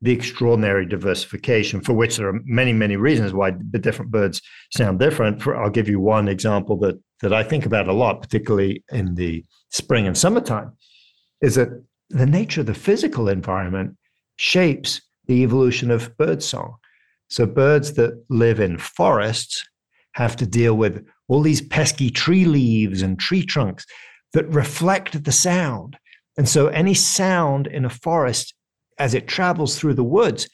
the 0.00 0.12
extraordinary 0.12 0.86
diversification, 0.86 1.80
for 1.80 1.92
which 1.94 2.16
there 2.16 2.28
are 2.28 2.40
many, 2.44 2.72
many 2.72 2.96
reasons 2.96 3.32
why 3.32 3.52
the 3.70 3.78
different 3.78 4.10
birds 4.10 4.42
sound 4.70 4.98
different. 4.98 5.42
For, 5.42 5.56
I'll 5.56 5.70
give 5.70 5.88
you 5.88 6.00
one 6.00 6.28
example 6.28 6.78
that, 6.80 7.00
that 7.22 7.32
I 7.32 7.42
think 7.42 7.66
about 7.66 7.88
a 7.88 7.92
lot, 7.92 8.20
particularly 8.22 8.84
in 8.90 9.14
the 9.14 9.44
spring 9.70 10.06
and 10.06 10.16
summertime, 10.16 10.72
is 11.40 11.54
that 11.56 11.68
the 12.10 12.26
nature 12.26 12.60
of 12.60 12.66
the 12.66 12.74
physical 12.74 13.28
environment 13.28 13.96
shapes 14.36 15.00
the 15.26 15.42
evolution 15.42 15.90
of 15.90 16.16
bird 16.16 16.42
song. 16.42 16.76
So, 17.28 17.46
birds 17.46 17.94
that 17.94 18.22
live 18.28 18.60
in 18.60 18.78
forests 18.78 19.66
have 20.12 20.36
to 20.36 20.46
deal 20.46 20.74
with 20.74 21.04
all 21.28 21.42
these 21.42 21.62
pesky 21.62 22.10
tree 22.10 22.44
leaves 22.44 23.02
and 23.02 23.18
tree 23.18 23.44
trunks 23.44 23.86
that 24.32 24.48
reflect 24.48 25.24
the 25.24 25.32
sound. 25.32 25.96
And 26.36 26.48
so 26.48 26.68
any 26.68 26.94
sound 26.94 27.66
in 27.66 27.84
a 27.84 27.90
forest 27.90 28.54
as 28.98 29.14
it 29.14 29.28
travels 29.28 29.78
through 29.78 29.94
the 29.94 30.04
woods 30.04 30.48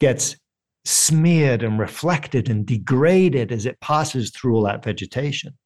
gets 0.00 0.36
smeared 0.84 1.62
and 1.62 1.78
reflected 1.78 2.48
and 2.48 2.66
degraded 2.66 3.52
as 3.52 3.66
it 3.66 3.80
passes 3.80 4.30
through 4.30 4.56
all 4.56 4.64
that 4.64 4.82
vegetation. 4.82 5.56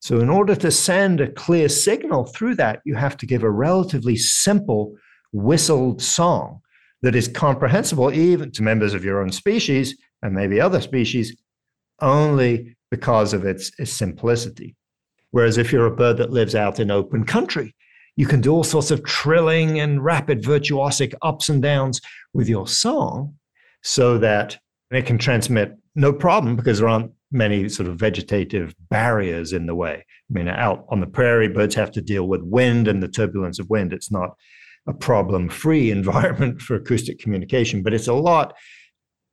So, 0.00 0.20
in 0.20 0.28
order 0.28 0.54
to 0.56 0.70
send 0.70 1.20
a 1.20 1.30
clear 1.30 1.68
signal 1.68 2.26
through 2.26 2.54
that, 2.56 2.80
you 2.84 2.94
have 2.94 3.16
to 3.16 3.26
give 3.26 3.42
a 3.42 3.50
relatively 3.50 4.14
simple 4.14 4.94
whistled 5.32 6.00
song 6.00 6.60
that 7.02 7.14
is 7.14 7.28
comprehensible 7.28 8.12
even 8.12 8.50
to 8.52 8.62
members 8.62 8.94
of 8.94 9.04
your 9.04 9.20
own 9.20 9.30
species 9.30 9.96
and 10.22 10.34
maybe 10.34 10.60
other 10.60 10.80
species 10.80 11.36
only 12.00 12.76
because 12.90 13.32
of 13.32 13.44
its, 13.44 13.70
its 13.78 13.92
simplicity. 13.92 14.74
Whereas 15.30 15.58
if 15.58 15.72
you're 15.72 15.86
a 15.86 15.94
bird 15.94 16.16
that 16.16 16.30
lives 16.30 16.54
out 16.54 16.80
in 16.80 16.90
open 16.90 17.24
country, 17.24 17.74
you 18.16 18.26
can 18.26 18.40
do 18.40 18.52
all 18.52 18.64
sorts 18.64 18.90
of 18.90 19.04
trilling 19.04 19.78
and 19.78 20.04
rapid 20.04 20.42
virtuosic 20.42 21.14
ups 21.22 21.48
and 21.48 21.62
downs 21.62 22.00
with 22.34 22.48
your 22.48 22.66
song 22.66 23.34
so 23.82 24.18
that 24.18 24.58
it 24.90 25.06
can 25.06 25.18
transmit 25.18 25.76
no 25.94 26.12
problem 26.12 26.56
because 26.56 26.78
there 26.78 26.88
aren't 26.88 27.12
many 27.30 27.68
sort 27.68 27.88
of 27.88 27.96
vegetative 27.96 28.74
barriers 28.90 29.52
in 29.52 29.66
the 29.66 29.74
way. 29.74 30.04
I 30.30 30.32
mean, 30.32 30.48
out 30.48 30.86
on 30.88 31.00
the 31.00 31.06
prairie, 31.06 31.48
birds 31.48 31.74
have 31.74 31.92
to 31.92 32.00
deal 32.00 32.26
with 32.26 32.40
wind 32.42 32.88
and 32.88 33.02
the 33.02 33.08
turbulence 33.08 33.58
of 33.58 33.68
wind. 33.68 33.92
It's 33.92 34.10
not 34.10 34.30
a 34.88 34.92
problem 34.94 35.48
free 35.48 35.90
environment 36.00 36.60
for 36.60 36.74
acoustic 36.74 37.18
communication, 37.20 37.82
but 37.82 37.94
it's 37.94 38.08
a 38.08 38.14
lot 38.14 38.54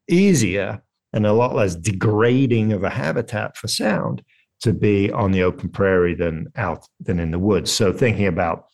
easier 0.08 0.82
and 1.14 1.26
a 1.26 1.34
lot 1.34 1.56
less 1.56 1.76
degrading 1.76 2.74
of 2.74 2.84
a 2.84 2.90
habitat 2.90 3.58
for 3.58 3.68
sound 3.68 4.22
to 4.62 4.74
be 4.74 5.12
on 5.12 5.32
the 5.32 5.44
open 5.44 5.70
prairie 5.70 6.16
than 6.16 6.48
out 6.56 6.86
than 7.00 7.20
in 7.20 7.32
the 7.32 7.40
woods. 7.40 7.72
So 7.72 7.92
thinking 7.92 8.28
about 8.28 8.66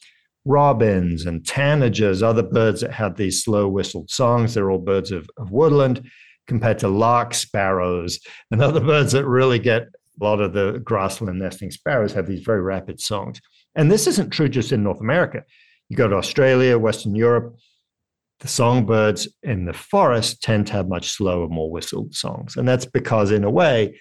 robins 0.43 1.25
and 1.25 1.43
tanagers, 1.43 2.23
other 2.23 2.43
birds 2.43 2.81
that 2.81 2.91
have 2.91 3.15
these 3.15 3.43
slow 3.43 3.67
whistled 3.67 4.09
songs, 4.09 4.53
they're 4.53 4.71
all 4.71 4.79
birds 4.79 5.11
of, 5.11 5.29
of 5.37 5.51
woodland 5.51 6.09
compared 6.47 6.79
to 6.79 6.87
lark 6.87 7.33
sparrows 7.33 8.19
and 8.49 8.61
other 8.63 8.79
birds 8.79 9.11
that 9.11 9.25
really 9.25 9.59
get 9.59 9.83
a 9.83 10.23
lot 10.23 10.41
of 10.41 10.53
the 10.53 10.81
grassland 10.83 11.39
nesting 11.39 11.71
sparrows 11.71 12.13
have 12.13 12.27
these 12.27 12.43
very 12.43 12.61
rapid 12.61 12.99
songs. 12.99 13.39
And 13.75 13.89
this 13.89 14.07
isn't 14.07 14.31
true 14.31 14.49
just 14.49 14.71
in 14.71 14.83
North 14.83 14.99
America. 14.99 15.43
You 15.91 15.97
go 15.97 16.07
to 16.07 16.15
Australia, 16.15 16.77
Western 16.77 17.15
Europe, 17.15 17.53
the 18.39 18.47
songbirds 18.47 19.27
in 19.43 19.65
the 19.65 19.73
forest 19.73 20.41
tend 20.41 20.67
to 20.67 20.73
have 20.73 20.87
much 20.87 21.09
slower, 21.09 21.49
more 21.49 21.69
whistled 21.69 22.15
songs. 22.15 22.55
And 22.55 22.65
that's 22.65 22.85
because, 22.85 23.29
in 23.29 23.43
a 23.43 23.49
way, 23.49 23.99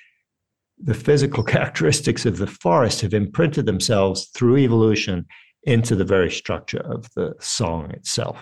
the 0.78 0.94
physical 0.94 1.42
characteristics 1.56 2.24
of 2.24 2.38
the 2.38 2.46
forest 2.46 3.00
have 3.00 3.12
imprinted 3.12 3.66
themselves 3.66 4.28
through 4.36 4.58
evolution 4.58 5.26
into 5.64 5.96
the 5.96 6.04
very 6.04 6.30
structure 6.30 6.78
of 6.78 7.08
the 7.16 7.34
song 7.40 7.90
itself. 7.90 8.38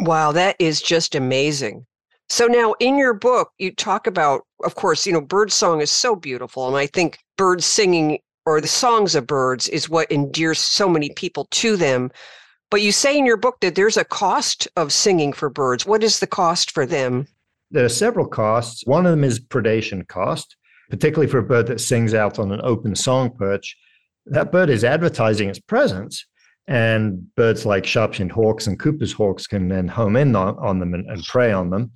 Wow, 0.00 0.32
that 0.32 0.56
is 0.58 0.80
just 0.80 1.14
amazing. 1.14 1.84
So 2.30 2.46
now 2.46 2.74
in 2.80 2.96
your 2.96 3.12
book, 3.12 3.50
you 3.58 3.70
talk 3.70 4.06
about, 4.06 4.46
of 4.64 4.76
course, 4.76 5.06
you 5.06 5.12
know, 5.12 5.20
bird 5.20 5.52
song 5.52 5.82
is 5.82 5.90
so 5.90 6.16
beautiful. 6.16 6.66
And 6.68 6.76
I 6.78 6.86
think 6.86 7.18
birds 7.36 7.66
singing 7.66 8.20
or 8.46 8.62
the 8.62 8.66
songs 8.66 9.14
of 9.14 9.26
birds 9.26 9.68
is 9.68 9.90
what 9.90 10.10
endears 10.10 10.58
so 10.58 10.88
many 10.88 11.10
people 11.10 11.48
to 11.50 11.76
them. 11.76 12.10
But 12.70 12.82
you 12.82 12.92
say 12.92 13.16
in 13.16 13.24
your 13.24 13.36
book 13.36 13.60
that 13.60 13.74
there's 13.74 13.96
a 13.96 14.04
cost 14.04 14.68
of 14.76 14.92
singing 14.92 15.32
for 15.32 15.48
birds. 15.48 15.86
What 15.86 16.04
is 16.04 16.20
the 16.20 16.26
cost 16.26 16.70
for 16.70 16.84
them? 16.84 17.26
There 17.70 17.84
are 17.84 17.90
several 17.90 18.26
costs. 18.26 18.86
One 18.86 19.06
of 19.06 19.10
them 19.10 19.24
is 19.24 19.40
predation 19.40 20.06
cost, 20.06 20.56
particularly 20.90 21.30
for 21.30 21.38
a 21.38 21.42
bird 21.42 21.66
that 21.68 21.80
sings 21.80 22.14
out 22.14 22.38
on 22.38 22.52
an 22.52 22.60
open 22.62 22.94
song 22.94 23.30
perch. 23.36 23.76
That 24.26 24.52
bird 24.52 24.68
is 24.68 24.84
advertising 24.84 25.48
its 25.48 25.58
presence, 25.58 26.26
and 26.66 27.34
birds 27.34 27.64
like 27.64 27.86
sharp-shinned 27.86 28.32
hawks 28.32 28.66
and 28.66 28.78
Cooper's 28.78 29.12
hawks 29.12 29.46
can 29.46 29.68
then 29.68 29.88
home 29.88 30.16
in 30.16 30.36
on, 30.36 30.56
on 30.58 30.78
them 30.78 30.92
and, 30.92 31.08
and 31.10 31.24
prey 31.24 31.52
on 31.52 31.70
them. 31.70 31.90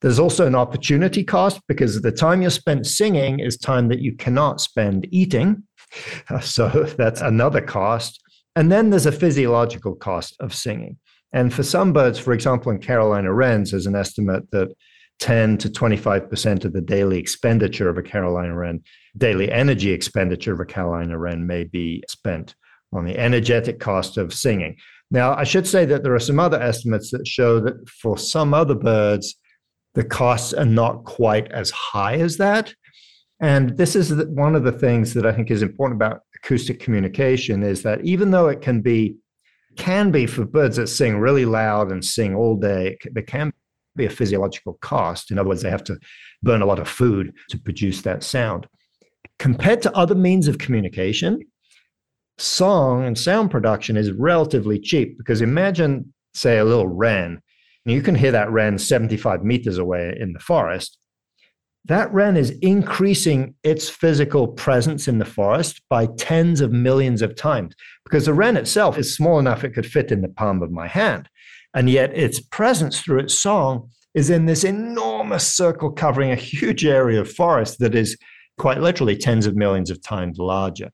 There's 0.00 0.18
also 0.18 0.46
an 0.46 0.54
opportunity 0.54 1.24
cost 1.24 1.60
because 1.66 2.00
the 2.00 2.12
time 2.12 2.42
you're 2.42 2.50
spent 2.50 2.86
singing 2.86 3.40
is 3.40 3.56
time 3.56 3.88
that 3.88 4.00
you 4.00 4.14
cannot 4.14 4.60
spend 4.60 5.06
eating. 5.10 5.62
So 6.42 6.68
that's 6.98 7.22
another 7.22 7.62
cost. 7.62 8.20
And 8.58 8.72
then 8.72 8.90
there's 8.90 9.06
a 9.06 9.12
physiological 9.12 9.94
cost 9.94 10.34
of 10.40 10.52
singing. 10.52 10.96
And 11.32 11.54
for 11.54 11.62
some 11.62 11.92
birds, 11.92 12.18
for 12.18 12.32
example, 12.32 12.72
in 12.72 12.80
Carolina 12.80 13.32
wrens, 13.32 13.70
there's 13.70 13.86
an 13.86 13.94
estimate 13.94 14.50
that 14.50 14.74
10 15.20 15.58
to 15.58 15.68
25% 15.68 16.64
of 16.64 16.72
the 16.72 16.80
daily 16.80 17.18
expenditure 17.20 17.88
of 17.88 17.98
a 17.98 18.02
Carolina 18.02 18.56
wren, 18.56 18.82
daily 19.16 19.48
energy 19.52 19.92
expenditure 19.92 20.52
of 20.52 20.58
a 20.58 20.64
Carolina 20.64 21.16
wren 21.16 21.46
may 21.46 21.62
be 21.62 22.02
spent 22.08 22.56
on 22.92 23.04
the 23.04 23.16
energetic 23.16 23.78
cost 23.78 24.18
of 24.18 24.34
singing. 24.34 24.74
Now, 25.08 25.36
I 25.36 25.44
should 25.44 25.68
say 25.68 25.84
that 25.84 26.02
there 26.02 26.16
are 26.16 26.18
some 26.18 26.40
other 26.40 26.60
estimates 26.60 27.12
that 27.12 27.28
show 27.28 27.60
that 27.60 27.88
for 27.88 28.18
some 28.18 28.54
other 28.54 28.74
birds, 28.74 29.36
the 29.94 30.02
costs 30.02 30.52
are 30.52 30.66
not 30.66 31.04
quite 31.04 31.48
as 31.52 31.70
high 31.70 32.16
as 32.16 32.38
that. 32.38 32.74
And 33.40 33.76
this 33.76 33.94
is 33.94 34.12
one 34.26 34.56
of 34.56 34.64
the 34.64 34.72
things 34.72 35.14
that 35.14 35.24
I 35.24 35.30
think 35.30 35.52
is 35.52 35.62
important 35.62 36.02
about 36.02 36.22
acoustic 36.42 36.80
communication 36.80 37.62
is 37.62 37.82
that 37.82 38.04
even 38.04 38.30
though 38.30 38.48
it 38.48 38.60
can 38.60 38.80
be 38.80 39.16
can 39.76 40.10
be 40.10 40.26
for 40.26 40.44
birds 40.44 40.76
that 40.76 40.88
sing 40.88 41.18
really 41.18 41.44
loud 41.44 41.92
and 41.92 42.04
sing 42.04 42.34
all 42.34 42.56
day, 42.56 42.98
there 43.12 43.22
can 43.22 43.52
be 43.94 44.06
a 44.06 44.10
physiological 44.10 44.76
cost. 44.80 45.30
In 45.30 45.38
other 45.38 45.48
words, 45.48 45.62
they 45.62 45.70
have 45.70 45.84
to 45.84 45.98
burn 46.42 46.62
a 46.62 46.66
lot 46.66 46.80
of 46.80 46.88
food 46.88 47.32
to 47.50 47.58
produce 47.60 48.02
that 48.02 48.24
sound. 48.24 48.66
Compared 49.38 49.80
to 49.82 49.96
other 49.96 50.16
means 50.16 50.48
of 50.48 50.58
communication, 50.58 51.38
song 52.38 53.04
and 53.04 53.16
sound 53.16 53.52
production 53.52 53.96
is 53.96 54.10
relatively 54.10 54.80
cheap 54.80 55.16
because 55.16 55.42
imagine, 55.42 56.12
say, 56.34 56.58
a 56.58 56.64
little 56.64 56.88
wren 56.88 57.40
you 57.92 58.02
can 58.02 58.14
hear 58.14 58.32
that 58.32 58.50
wren 58.50 58.78
75 58.78 59.44
meters 59.44 59.78
away 59.78 60.16
in 60.18 60.32
the 60.32 60.38
forest. 60.38 60.98
That 61.84 62.12
wren 62.12 62.36
is 62.36 62.50
increasing 62.60 63.54
its 63.62 63.88
physical 63.88 64.48
presence 64.48 65.08
in 65.08 65.18
the 65.18 65.24
forest 65.24 65.80
by 65.88 66.06
tens 66.18 66.60
of 66.60 66.72
millions 66.72 67.22
of 67.22 67.34
times 67.34 67.74
because 68.04 68.26
the 68.26 68.34
wren 68.34 68.56
itself 68.56 68.98
is 68.98 69.14
small 69.14 69.38
enough 69.38 69.64
it 69.64 69.74
could 69.74 69.86
fit 69.86 70.12
in 70.12 70.20
the 70.20 70.28
palm 70.28 70.62
of 70.62 70.70
my 70.70 70.86
hand. 70.86 71.28
And 71.74 71.88
yet 71.88 72.16
its 72.16 72.40
presence 72.40 73.00
through 73.00 73.20
its 73.20 73.38
song 73.38 73.90
is 74.14 74.30
in 74.30 74.46
this 74.46 74.64
enormous 74.64 75.46
circle 75.46 75.90
covering 75.90 76.30
a 76.30 76.36
huge 76.36 76.84
area 76.84 77.20
of 77.20 77.30
forest 77.30 77.78
that 77.78 77.94
is 77.94 78.16
quite 78.58 78.80
literally 78.80 79.16
tens 79.16 79.46
of 79.46 79.56
millions 79.56 79.90
of 79.90 80.02
times 80.02 80.38
larger. 80.38 80.90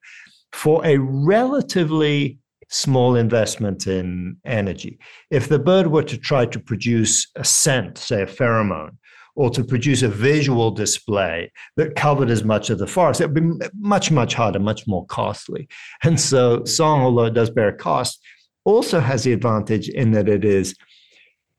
For 0.52 0.84
a 0.84 0.98
relatively 0.98 2.38
small 2.68 3.16
investment 3.16 3.86
in 3.86 4.36
energy. 4.44 4.98
If 5.30 5.48
the 5.48 5.58
bird 5.58 5.88
were 5.88 6.02
to 6.04 6.18
try 6.18 6.46
to 6.46 6.60
produce 6.60 7.30
a 7.36 7.44
scent, 7.44 7.98
say 7.98 8.22
a 8.22 8.26
pheromone, 8.26 8.96
or 9.36 9.50
to 9.50 9.64
produce 9.64 10.02
a 10.02 10.08
visual 10.08 10.70
display 10.70 11.50
that 11.76 11.96
covered 11.96 12.30
as 12.30 12.44
much 12.44 12.70
of 12.70 12.78
the 12.78 12.86
forest, 12.86 13.20
it 13.20 13.30
would 13.30 13.60
be 13.60 13.66
much, 13.74 14.10
much 14.10 14.34
harder, 14.34 14.58
much 14.58 14.86
more 14.86 15.04
costly. 15.06 15.68
And 16.02 16.20
so, 16.20 16.64
song, 16.64 17.02
although 17.02 17.24
it 17.24 17.34
does 17.34 17.50
bear 17.50 17.68
a 17.68 17.76
cost, 17.76 18.20
also 18.64 19.00
has 19.00 19.24
the 19.24 19.32
advantage 19.32 19.88
in 19.88 20.12
that 20.12 20.28
it 20.28 20.44
is, 20.44 20.74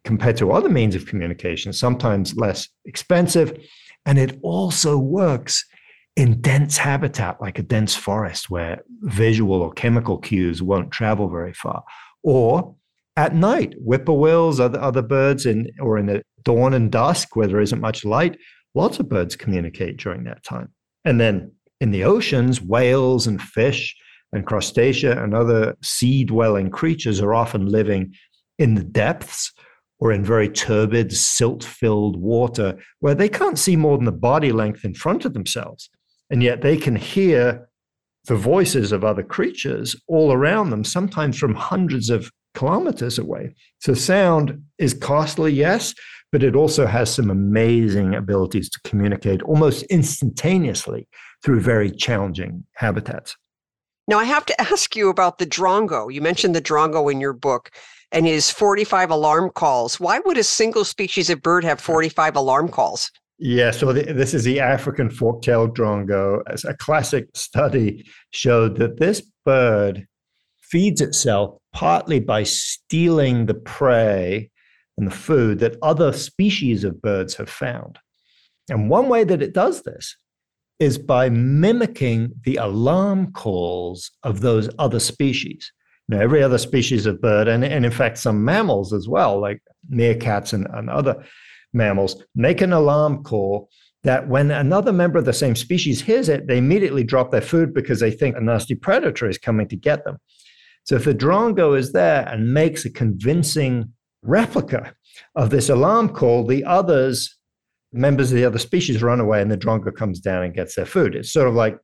compared 0.03 0.38
to 0.38 0.51
other 0.51 0.69
means 0.69 0.95
of 0.95 1.05
communication, 1.05 1.73
sometimes 1.73 2.35
less 2.35 2.69
expensive. 2.85 3.57
And 4.05 4.19
it 4.19 4.38
also 4.43 4.97
works 4.97 5.65
in 6.15 6.39
dense 6.41 6.77
habitat 6.77 7.41
like 7.41 7.59
a 7.59 7.63
dense 7.63 7.95
forest 7.95 8.49
where 8.49 8.83
visual 9.01 9.61
or 9.61 9.73
chemical 9.73 10.17
cues 10.17 10.61
won't 10.61 10.91
travel 10.91 11.27
very 11.27 11.53
far 11.53 11.83
or 12.23 12.74
at 13.17 13.36
night. 13.36 13.73
Whippoorwills 13.80 14.60
other 14.60 14.80
other 14.80 15.01
birds 15.01 15.45
in 15.45 15.69
or 15.80 15.97
in 15.97 16.08
the 16.08 16.23
dawn 16.43 16.73
and 16.73 16.91
dusk 16.91 17.36
where 17.36 17.47
there 17.47 17.62
isn't 17.62 17.82
much 17.82 18.06
light 18.06 18.38
lots 18.75 18.99
of 18.99 19.10
birds 19.10 19.36
communicate 19.36 19.97
during 19.97 20.25
that 20.25 20.43
time. 20.43 20.71
And 21.06 21.19
then 21.19 21.51
in 21.82 21.91
the 21.91 22.04
oceans 22.04 22.62
whales 22.62 23.25
and 23.25 23.41
fish 23.41 23.95
and 24.34 24.45
crustacea 24.45 25.21
and 25.21 25.34
other 25.34 25.75
sea 25.82 26.25
dwelling 26.25 26.69
creatures 26.69 27.21
are 27.21 27.34
often 27.34 27.65
living 27.65 28.13
in 28.60 28.75
the 28.75 28.84
depths 28.84 29.51
or 29.99 30.12
in 30.12 30.23
very 30.23 30.49
turbid 30.49 31.13
silt 31.13 31.63
filled 31.63 32.17
water 32.17 32.78
where 32.99 33.15
they 33.15 33.30
can't 33.30 33.58
see 33.58 33.78
more 33.78 33.97
than 33.97 34.06
the 34.06 34.12
body 34.12 34.51
length 34.51 34.84
in 34.84 34.93
front 34.93 35.25
of 35.25 35.34
themselves. 35.34 35.89
And 36.30 36.43
yet 36.43 36.62
they 36.62 36.75
can 36.75 36.95
hear 36.95 37.69
the 38.28 38.36
voices 38.36 38.91
of 38.91 39.04
other 39.04 39.23
creatures 39.23 39.95
all 40.08 40.34
around 40.34 40.71
them, 40.71 40.84
sometimes 40.84 41.38
from 41.38 41.54
hundreds 41.54 42.10
of 42.10 42.30
kilometers 42.55 43.19
away. 43.19 43.53
So 43.79 43.93
sound 43.93 44.63
is 44.77 44.93
costly, 44.93 45.53
yes, 45.53 45.93
but 46.31 46.43
it 46.43 46.55
also 46.55 46.85
has 46.85 47.13
some 47.13 47.29
amazing 47.29 48.15
abilities 48.15 48.69
to 48.71 48.79
communicate 48.83 49.41
almost 49.43 49.83
instantaneously 49.83 51.07
through 51.43 51.59
very 51.59 51.91
challenging 51.91 52.65
habitats. 52.73 53.35
Now, 54.07 54.19
I 54.19 54.25
have 54.25 54.45
to 54.47 54.61
ask 54.73 54.95
you 54.95 55.09
about 55.09 55.37
the 55.37 55.45
drongo. 55.45 56.11
You 56.11 56.21
mentioned 56.21 56.55
the 56.55 56.61
drongo 56.61 57.11
in 57.11 57.19
your 57.21 57.33
book 57.33 57.71
and 58.11 58.25
his 58.25 58.49
45 58.49 59.11
alarm 59.11 59.51
calls. 59.51 59.99
Why 59.99 60.19
would 60.19 60.37
a 60.37 60.43
single 60.43 60.85
species 60.85 61.29
of 61.29 61.41
bird 61.41 61.63
have 61.63 61.79
45 61.79 62.35
alarm 62.35 62.69
calls? 62.69 63.11
Yeah, 63.37 63.71
so 63.71 63.91
the, 63.91 64.13
this 64.13 64.33
is 64.33 64.45
the 64.45 64.61
African 64.61 65.09
fork-tailed 65.09 65.77
drongo. 65.77 66.41
As 66.47 66.63
a 66.63 66.73
classic 66.75 67.27
study 67.33 68.05
showed 68.31 68.77
that 68.77 68.97
this 68.97 69.21
bird 69.43 70.07
feeds 70.69 71.01
itself 71.01 71.58
partly 71.73 72.19
by 72.19 72.43
stealing 72.43 73.45
the 73.45 73.54
prey 73.54 74.49
and 74.97 75.08
the 75.08 75.15
food 75.15 75.60
that 75.60 75.78
other 75.82 76.13
species 76.13 76.84
of 76.84 77.01
birds 77.01 77.36
have 77.36 77.49
found. 77.49 77.99
And 78.69 78.89
one 78.89 79.10
way 79.10 79.23
that 79.23 79.41
it 79.41 79.54
does 79.54 79.84
this 79.84 80.15
is 80.80 80.97
by 80.97 81.30
mimicking 81.30 82.34
the 82.43 82.56
alarm 82.58 83.32
calls 83.32 84.12
of 84.23 84.41
those 84.41 84.69
other 84.80 84.99
species. 84.99 85.71
Know, 86.08 86.19
every 86.19 86.43
other 86.43 86.60
species 86.60 87.08
of 87.08 87.19
bird, 87.19 87.47
and, 87.47 87.65
and 87.65 87.84
in 87.84 87.91
fact, 87.91 88.19
some 88.19 88.45
mammals 88.45 88.93
as 88.93 89.08
well, 89.08 89.41
like 89.41 89.60
meerkats 89.91 90.54
and, 90.54 90.67
and 90.73 90.88
other 90.88 91.25
mammals 91.73 92.23
make 92.36 92.62
an 92.62 92.73
alarm 92.73 93.23
call 93.23 93.69
that 94.04 94.28
when 94.28 94.51
another 94.51 94.93
member 94.93 95.17
of 95.17 95.25
the 95.25 95.34
same 95.34 95.56
species 95.56 96.01
hears 96.01 96.30
it, 96.30 96.45
they 96.45 96.60
immediately 96.60 97.04
drop 97.04 97.32
their 97.32 97.41
food 97.41 97.73
because 97.73 97.99
they 97.99 98.12
think 98.12 98.38
a 98.38 98.39
nasty 98.39 98.75
predator 98.75 99.28
is 99.28 99.39
coming 99.39 99.67
to 99.67 99.75
get 99.75 100.06
them. 100.06 100.17
So 100.86 100.95
if 100.95 101.06
the 101.06 101.13
drongo 101.13 101.78
is 101.78 101.91
there 101.91 102.28
and 102.28 102.54
makes 102.54 102.86
a 102.86 102.89
convincing 102.91 103.91
replica 104.21 104.93
of 105.36 105.50
this 105.50 105.69
alarm 105.69 106.10
call, 106.10 106.45
the 106.45 106.63
others 106.63 107.38
members 107.91 108.32
of 108.32 108.36
the 108.36 108.45
other 108.45 108.60
species 108.60 109.02
run 109.02 109.19
away 109.19 109.41
and 109.41 109.50
the 109.50 109.58
drongo 109.58 109.93
comes 109.95 110.19
down 110.19 110.43
and 110.43 110.54
gets 110.54 110.76
their 110.76 110.86
food. 110.86 111.15
It's 111.15 111.32
sort 111.32 111.48
of 111.48 111.54
like 111.54 111.78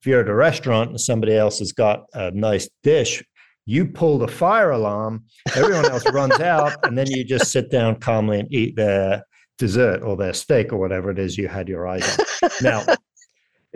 if 0.00 0.06
you're 0.06 0.20
at 0.20 0.28
a 0.28 0.34
restaurant 0.34 0.90
and 0.90 1.00
somebody 1.00 1.36
else 1.36 1.58
has 1.58 1.72
got 1.72 2.04
a 2.14 2.30
nice 2.30 2.68
dish, 2.82 3.22
you 3.66 3.86
pull 3.86 4.18
the 4.18 4.28
fire 4.28 4.70
alarm, 4.70 5.24
everyone 5.56 5.90
else 5.90 6.08
runs 6.12 6.38
out, 6.40 6.76
and 6.84 6.96
then 6.96 7.10
you 7.10 7.24
just 7.24 7.50
sit 7.50 7.70
down 7.70 7.98
calmly 7.98 8.38
and 8.38 8.52
eat 8.52 8.76
their 8.76 9.22
dessert 9.58 10.02
or 10.02 10.16
their 10.16 10.32
steak 10.32 10.72
or 10.72 10.78
whatever 10.78 11.10
it 11.10 11.18
is 11.18 11.36
you 11.36 11.48
had 11.48 11.68
your 11.68 11.88
eyes 11.88 12.18
on. 12.42 12.50
Now, 12.62 12.84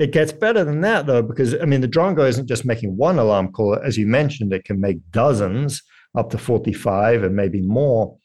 it 0.00 0.12
gets 0.12 0.32
better 0.32 0.64
than 0.64 0.80
that 0.80 1.06
though, 1.06 1.22
because 1.22 1.54
I 1.60 1.66
mean, 1.66 1.82
the 1.82 1.88
drongo 1.88 2.26
isn't 2.26 2.48
just 2.48 2.64
making 2.64 2.96
one 2.96 3.18
alarm 3.18 3.52
call. 3.52 3.76
As 3.76 3.98
you 3.98 4.06
mentioned, 4.06 4.52
it 4.52 4.64
can 4.64 4.80
make 4.80 4.98
dozens, 5.12 5.82
up 6.16 6.30
to 6.30 6.38
45 6.38 7.22
and 7.22 7.36
maybe 7.36 7.60
more 7.60 8.16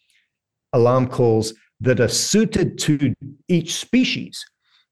alarm 0.73 1.07
calls 1.07 1.53
that 1.81 1.99
are 1.99 2.07
suited 2.07 2.77
to 2.79 3.13
each 3.47 3.75
species. 3.75 4.43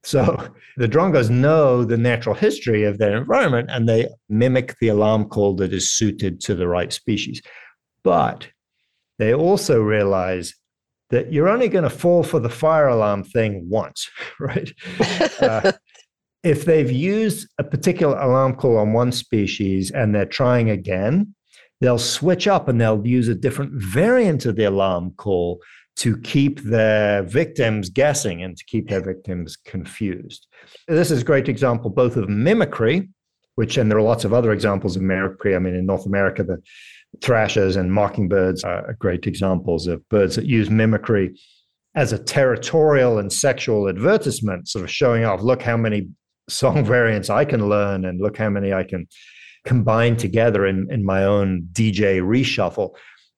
So 0.04 0.50
the 0.78 0.88
drongos 0.88 1.30
know 1.30 1.84
the 1.84 1.98
natural 1.98 2.36
history 2.36 2.84
of 2.84 2.98
their 2.98 3.18
environment 3.18 3.70
and 3.72 3.88
they 3.88 4.08
mimic 4.30 4.76
the 4.80 4.90
alarm 4.90 5.26
call 5.26 5.56
that 5.56 5.74
is 5.74 5.90
suited 5.90 6.42
to 6.42 6.56
the 6.56 6.68
right 6.68 6.92
species. 6.92 7.42
But 8.04 8.50
they 9.18 9.34
also 9.34 9.82
realize 9.82 10.54
that 11.10 11.32
you're 11.32 11.50
only 11.50 11.70
going 11.70 11.84
to 11.84 11.90
fall 11.90 12.24
for 12.24 12.40
the 12.40 12.50
fire 12.50 12.88
alarm 12.88 13.24
thing 13.24 13.70
once, 13.70 14.10
right? 14.40 14.72
uh, 15.42 15.72
if 16.44 16.66
they've 16.66 16.92
used 16.92 17.48
a 17.58 17.64
particular 17.64 18.18
alarm 18.20 18.56
call 18.56 18.78
on 18.78 18.94
one 18.94 19.12
species 19.12 19.92
and 19.92 20.14
they're 20.14 20.26
trying 20.26 20.70
again, 20.70 21.34
they'll 21.80 21.98
switch 21.98 22.48
up 22.48 22.68
and 22.68 22.80
they'll 22.80 23.06
use 23.06 23.28
a 23.28 23.36
different 23.36 23.72
variant 23.74 24.46
of 24.46 24.56
the 24.56 24.66
alarm 24.66 25.12
call 25.18 25.60
to 25.96 26.18
keep 26.18 26.60
their 26.62 27.24
victims 27.24 27.90
guessing 27.90 28.44
and 28.44 28.58
to 28.58 28.66
keep 28.66 28.90
their 28.90 29.02
victims 29.02 29.56
confused. 29.56 30.48
This 30.88 31.12
is 31.12 31.22
a 31.22 31.26
great 31.26 31.48
example 31.48 31.90
both 31.90 32.18
of 32.18 32.28
mimicry, 32.28 33.10
which, 33.56 33.78
and 33.78 33.90
there 33.90 34.00
are 34.00 34.04
lots 34.04 34.26
of 34.26 34.34
other 34.34 34.52
examples 34.52 34.96
of 34.96 35.02
mimicry. 35.02 35.56
I 35.56 35.60
mean, 35.60 35.76
in 35.76 35.86
North 35.86 36.06
America, 36.06 36.44
the 36.44 36.62
thrashers 37.22 37.76
and 37.76 37.94
mockingbirds 37.94 38.64
are 38.64 38.98
great 39.00 39.28
examples 39.28 39.88
of 39.88 40.08
birds 40.10 40.36
that 40.36 40.46
use 40.46 40.70
mimicry 40.70 41.40
as 41.96 42.12
a 42.12 42.18
territorial 42.18 43.20
and 43.20 43.32
sexual 43.32 43.88
advertisement, 43.88 44.68
sort 44.68 44.84
of 44.84 44.90
showing 44.90 45.26
off, 45.26 45.44
look 45.44 45.62
how 45.62 45.78
many 45.78 46.10
song 46.50 46.86
variants 46.94 47.30
I 47.30 47.46
can 47.46 47.70
learn 47.70 48.06
and 48.06 48.22
look 48.22 48.38
how 48.38 48.50
many 48.50 48.74
I 48.74 48.84
can 48.84 49.08
combine 49.66 50.18
together 50.18 50.66
in, 50.66 50.92
in 50.92 51.06
my 51.06 51.24
own 51.24 51.68
DJ 51.72 52.22
reshuffle. 52.22 52.96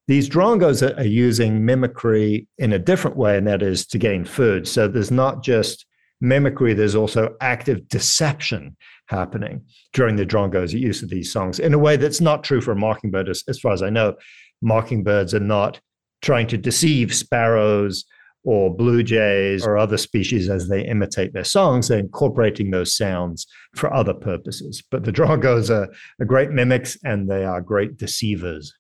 These 0.08 0.30
drongos 0.30 0.98
are, 0.98 1.04
using 1.04 1.66
mimicry 1.66 2.48
in 2.58 2.74
a 2.74 2.80
different 2.80 3.18
way, 3.18 3.38
and 3.38 3.48
that 3.48 3.64
is 3.64 3.88
to 3.88 3.98
gain 3.98 4.24
food. 4.24 4.68
So 4.68 4.88
there's 4.88 5.12
not 5.12 5.44
just 5.44 5.86
mimicry, 6.22 6.74
there's 6.74 6.96
also 6.96 7.36
active 7.42 7.88
deception 7.90 8.76
happening 9.08 9.64
during 9.94 10.16
the 10.16 10.26
drongo's 10.26 10.74
use 10.74 11.02
of 11.04 11.10
these 11.10 11.32
songs 11.32 11.60
in 11.60 11.74
a 11.74 11.80
way 11.80 11.96
that's 11.96 12.22
not 12.22 12.44
true 12.44 12.62
for 12.62 12.76
mockingbird. 12.76 13.30
As, 13.30 13.44
as 13.48 13.60
far 13.60 13.74
as 13.74 13.82
I 13.82 13.90
know, 13.90 14.16
mockingbirds 14.62 15.34
are 15.34 15.40
not 15.40 15.80
trying 16.22 16.48
to 16.48 16.58
deceive 16.58 17.14
sparrows 17.14 18.06
or 18.46 18.74
blue 18.74 19.02
jays 19.04 19.66
or 19.66 19.78
other 19.78 19.98
species 19.98 20.50
as 20.50 20.68
they 20.68 20.86
imitate 20.86 21.34
their 21.34 21.44
songs. 21.44 21.88
They're 21.88 22.00
incorporating 22.00 22.70
those 22.70 22.96
sounds 22.96 23.48
for 23.76 23.94
other 23.94 24.14
purposes. 24.14 24.84
But 24.92 25.04
the 25.04 25.12
drongos 25.12 25.70
are, 25.70 25.92
are 26.22 26.26
great 26.26 26.52
mimics 26.52 26.98
and 27.04 27.30
they 27.30 27.44
are 27.44 27.60
great 27.60 27.98
deceivers. 27.98 28.74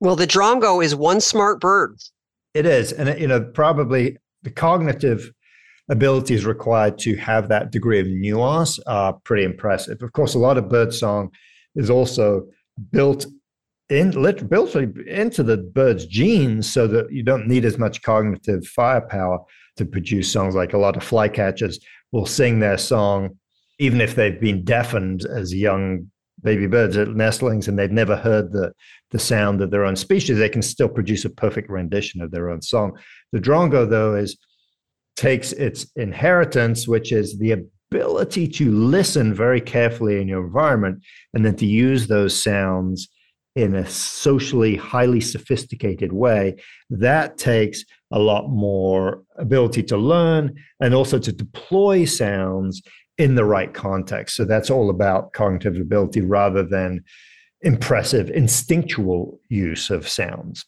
Well, 0.00 0.16
the 0.16 0.26
drongo 0.26 0.84
is 0.84 0.94
one 0.94 1.20
smart 1.20 1.60
bird. 1.60 1.96
It 2.52 2.66
is. 2.66 2.92
And, 2.92 3.18
you 3.18 3.28
know, 3.28 3.40
probably 3.40 4.18
the 4.42 4.50
cognitive 4.50 5.32
abilities 5.88 6.44
required 6.44 6.98
to 6.98 7.14
have 7.16 7.48
that 7.48 7.70
degree 7.70 8.00
of 8.00 8.06
nuance 8.06 8.78
are 8.80 9.12
pretty 9.24 9.44
impressive. 9.44 10.02
Of 10.02 10.12
course, 10.12 10.34
a 10.34 10.38
lot 10.38 10.58
of 10.58 10.68
bird 10.68 10.92
song 10.92 11.30
is 11.76 11.88
also 11.88 12.46
built 12.90 13.26
in 13.90 14.10
built 14.48 14.74
into 14.74 15.42
the 15.42 15.58
bird's 15.58 16.06
genes 16.06 16.72
so 16.72 16.86
that 16.86 17.12
you 17.12 17.22
don't 17.22 17.46
need 17.46 17.64
as 17.64 17.78
much 17.78 18.02
cognitive 18.02 18.66
firepower 18.66 19.38
to 19.76 19.84
produce 19.84 20.32
songs. 20.32 20.54
Like 20.54 20.72
a 20.72 20.78
lot 20.78 20.96
of 20.96 21.02
flycatchers 21.02 21.76
will 22.12 22.26
sing 22.26 22.60
their 22.60 22.78
song 22.78 23.38
even 23.80 24.00
if 24.00 24.14
they've 24.14 24.40
been 24.40 24.64
deafened 24.64 25.26
as 25.26 25.52
young 25.52 26.08
baby 26.42 26.66
birds 26.66 26.96
at 26.96 27.08
nestlings 27.08 27.68
and 27.68 27.78
they've 27.78 27.90
never 27.90 28.16
heard 28.16 28.52
the 28.52 28.72
the 29.10 29.18
sound 29.18 29.60
of 29.60 29.70
their 29.70 29.84
own 29.84 29.96
species 29.96 30.38
they 30.38 30.48
can 30.48 30.62
still 30.62 30.88
produce 30.88 31.24
a 31.24 31.30
perfect 31.30 31.70
rendition 31.70 32.20
of 32.20 32.30
their 32.30 32.50
own 32.50 32.62
song. 32.62 32.96
The 33.32 33.40
drongo 33.40 33.88
though 33.88 34.14
is 34.14 34.36
takes 35.16 35.52
its 35.52 35.86
inheritance 35.96 36.88
which 36.88 37.12
is 37.12 37.38
the 37.38 37.52
ability 37.92 38.48
to 38.48 38.70
listen 38.72 39.34
very 39.34 39.60
carefully 39.60 40.20
in 40.20 40.28
your 40.28 40.44
environment 40.44 41.02
and 41.34 41.44
then 41.44 41.56
to 41.56 41.66
use 41.66 42.06
those 42.06 42.40
sounds 42.40 43.08
in 43.54 43.74
a 43.74 43.86
socially 43.86 44.76
highly 44.76 45.20
sophisticated 45.20 46.12
way, 46.12 46.56
that 46.90 47.38
takes 47.38 47.84
a 48.10 48.18
lot 48.18 48.48
more 48.48 49.22
ability 49.36 49.82
to 49.82 49.96
learn 49.96 50.54
and 50.80 50.94
also 50.94 51.18
to 51.18 51.32
deploy 51.32 52.04
sounds 52.04 52.82
in 53.18 53.34
the 53.36 53.44
right 53.44 53.72
context. 53.72 54.36
So 54.36 54.44
that's 54.44 54.70
all 54.70 54.90
about 54.90 55.32
cognitive 55.32 55.76
ability 55.76 56.20
rather 56.20 56.64
than 56.64 57.04
impressive 57.60 58.28
instinctual 58.30 59.40
use 59.48 59.90
of 59.90 60.08
sounds. 60.08 60.64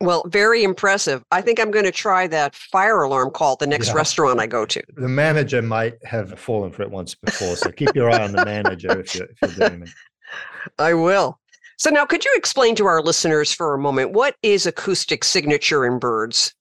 Well, 0.00 0.24
very 0.26 0.64
impressive. 0.64 1.24
I 1.30 1.42
think 1.42 1.60
I'm 1.60 1.70
going 1.70 1.84
to 1.84 1.92
try 1.92 2.26
that 2.26 2.56
fire 2.56 3.02
alarm 3.02 3.30
call 3.30 3.52
at 3.52 3.60
the 3.60 3.68
next 3.68 3.88
yeah. 3.88 3.94
restaurant 3.94 4.40
I 4.40 4.48
go 4.48 4.66
to. 4.66 4.82
The 4.96 5.08
manager 5.08 5.62
might 5.62 5.94
have 6.04 6.36
fallen 6.40 6.72
for 6.72 6.82
it 6.82 6.90
once 6.90 7.14
before, 7.14 7.54
so 7.54 7.70
keep 7.70 7.94
your 7.94 8.10
eye 8.10 8.24
on 8.24 8.32
the 8.32 8.44
manager 8.44 8.98
if 8.98 9.14
you're, 9.14 9.28
if 9.40 9.56
you're 9.56 9.68
doing 9.68 9.82
it. 9.82 9.90
I 10.78 10.94
will. 10.94 11.38
So 11.82 11.90
now, 11.90 12.06
could 12.06 12.24
you 12.24 12.32
explain 12.36 12.76
to 12.76 12.86
our 12.86 13.02
listeners 13.02 13.52
for 13.52 13.74
a 13.74 13.78
moment 13.78 14.12
what 14.12 14.36
is 14.44 14.66
acoustic 14.66 15.24
signature 15.24 15.84
in 15.84 15.98
birds? 15.98 16.54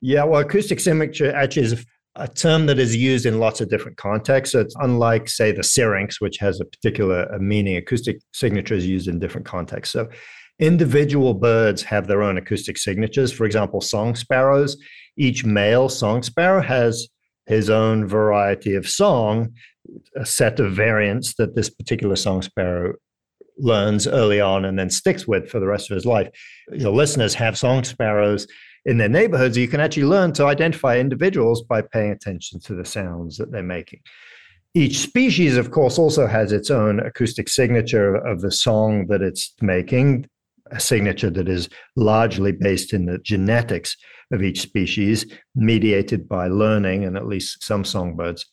Yeah, 0.00 0.24
well, 0.24 0.40
acoustic 0.40 0.80
signature 0.80 1.30
actually 1.30 1.64
is 1.64 1.84
a 2.14 2.26
term 2.26 2.64
that 2.64 2.78
is 2.78 2.96
used 2.96 3.26
in 3.26 3.38
lots 3.38 3.60
of 3.60 3.68
different 3.68 3.98
contexts. 3.98 4.54
So 4.54 4.60
it's 4.60 4.74
unlike, 4.80 5.28
say, 5.28 5.52
the 5.52 5.62
syrinx, 5.62 6.22
which 6.22 6.38
has 6.38 6.58
a 6.58 6.64
particular 6.64 7.38
meaning. 7.38 7.76
Acoustic 7.76 8.20
signature 8.32 8.72
is 8.72 8.86
used 8.86 9.08
in 9.08 9.18
different 9.18 9.46
contexts. 9.46 9.92
So 9.92 10.08
individual 10.58 11.34
birds 11.34 11.82
have 11.82 12.06
their 12.06 12.22
own 12.22 12.38
acoustic 12.38 12.78
signatures. 12.78 13.30
For 13.30 13.44
example, 13.44 13.82
song 13.82 14.14
sparrows, 14.14 14.78
each 15.18 15.44
male 15.44 15.90
song 15.90 16.22
sparrow 16.22 16.62
has 16.62 17.08
his 17.44 17.68
own 17.68 18.06
variety 18.06 18.74
of 18.74 18.88
song, 18.88 19.52
a 20.16 20.24
set 20.24 20.60
of 20.60 20.72
variants 20.72 21.34
that 21.34 21.56
this 21.56 21.68
particular 21.68 22.16
song 22.16 22.40
sparrow 22.40 22.94
learns 23.62 24.06
early 24.06 24.40
on 24.40 24.64
and 24.64 24.78
then 24.78 24.90
sticks 24.90 25.26
with 25.26 25.48
for 25.48 25.60
the 25.60 25.66
rest 25.66 25.90
of 25.90 25.94
his 25.94 26.04
life. 26.04 26.28
Your 26.72 26.92
listeners 26.92 27.34
have 27.34 27.56
song 27.56 27.84
sparrows 27.84 28.46
in 28.84 28.98
their 28.98 29.08
neighborhoods. 29.08 29.56
You 29.56 29.68
can 29.68 29.80
actually 29.80 30.04
learn 30.04 30.32
to 30.34 30.46
identify 30.46 30.98
individuals 30.98 31.62
by 31.62 31.82
paying 31.82 32.10
attention 32.10 32.60
to 32.60 32.74
the 32.74 32.84
sounds 32.84 33.36
that 33.38 33.52
they're 33.52 33.62
making. 33.62 34.00
Each 34.74 34.98
species, 34.98 35.56
of 35.56 35.70
course, 35.70 35.98
also 35.98 36.26
has 36.26 36.50
its 36.50 36.70
own 36.70 36.98
acoustic 37.00 37.48
signature 37.48 38.14
of 38.14 38.40
the 38.40 38.50
song 38.50 39.06
that 39.08 39.22
it's 39.22 39.54
making, 39.60 40.26
a 40.70 40.80
signature 40.80 41.30
that 41.30 41.48
is 41.48 41.68
largely 41.94 42.52
based 42.52 42.92
in 42.92 43.06
the 43.06 43.18
genetics 43.18 43.96
of 44.32 44.42
each 44.42 44.60
species, 44.60 45.26
mediated 45.54 46.26
by 46.26 46.48
learning 46.48 47.04
and 47.04 47.16
at 47.16 47.26
least 47.26 47.62
some 47.62 47.84
songbirds. 47.84 48.46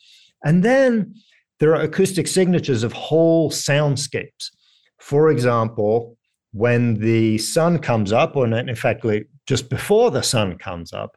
And 0.43 0.61
then 0.61 1.15
there 1.59 1.73
are 1.73 1.81
acoustic 1.81 2.27
signatures 2.27 2.83
of 2.83 2.91
whole 2.91 3.49
soundscapes. 3.49 4.51
For 4.99 5.29
example, 5.29 6.17
when 6.51 6.95
the 6.95 7.37
sun 7.37 7.79
comes 7.79 8.11
up, 8.11 8.35
or 8.35 8.45
in 8.47 8.75
fact, 8.75 9.05
just 9.45 9.69
before 9.69 10.11
the 10.11 10.23
sun 10.23 10.57
comes 10.57 10.93
up, 10.93 11.15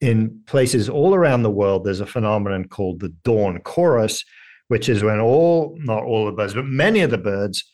in 0.00 0.40
places 0.46 0.88
all 0.88 1.14
around 1.14 1.42
the 1.42 1.50
world, 1.50 1.84
there's 1.84 2.00
a 2.00 2.06
phenomenon 2.06 2.66
called 2.68 3.00
the 3.00 3.14
dawn 3.24 3.60
chorus, 3.60 4.24
which 4.68 4.88
is 4.88 5.02
when 5.02 5.20
all, 5.20 5.76
not 5.80 6.02
all 6.02 6.26
the 6.26 6.32
birds, 6.32 6.54
but 6.54 6.66
many 6.66 7.00
of 7.00 7.10
the 7.10 7.18
birds 7.18 7.64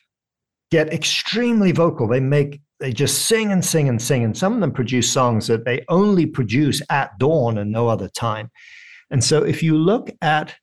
get 0.71 0.93
extremely 0.93 1.73
vocal. 1.73 2.07
They 2.07 2.21
make, 2.21 2.61
they 2.79 2.93
just 2.93 3.27
sing 3.27 3.51
and 3.51 3.65
sing 3.65 3.89
and 3.89 4.01
sing. 4.01 4.23
And 4.23 4.37
some 4.37 4.55
of 4.55 4.61
them 4.61 4.73
produce 4.73 5.11
songs 5.11 5.47
that 5.49 5.65
they 5.65 5.85
only 5.89 6.27
produce 6.27 6.81
at 6.91 7.19
dawn 7.19 7.59
and 7.59 7.73
no 7.73 7.89
other 7.89 8.09
time. 8.09 8.51
And 9.11 9.25
so 9.25 9.43
if 9.43 9.63
you 9.63 9.77
look 9.77 10.11
at 10.23 10.55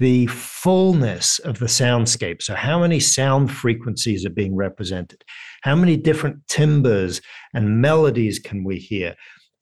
the 0.00 0.26
fullness 0.28 1.38
of 1.40 1.58
the 1.58 1.66
soundscape. 1.66 2.42
So, 2.42 2.54
how 2.54 2.80
many 2.80 2.98
sound 2.98 3.52
frequencies 3.52 4.24
are 4.24 4.30
being 4.30 4.56
represented? 4.56 5.22
How 5.62 5.76
many 5.76 5.96
different 5.96 6.38
timbres 6.48 7.20
and 7.54 7.80
melodies 7.82 8.38
can 8.38 8.64
we 8.64 8.78
hear? 8.78 9.14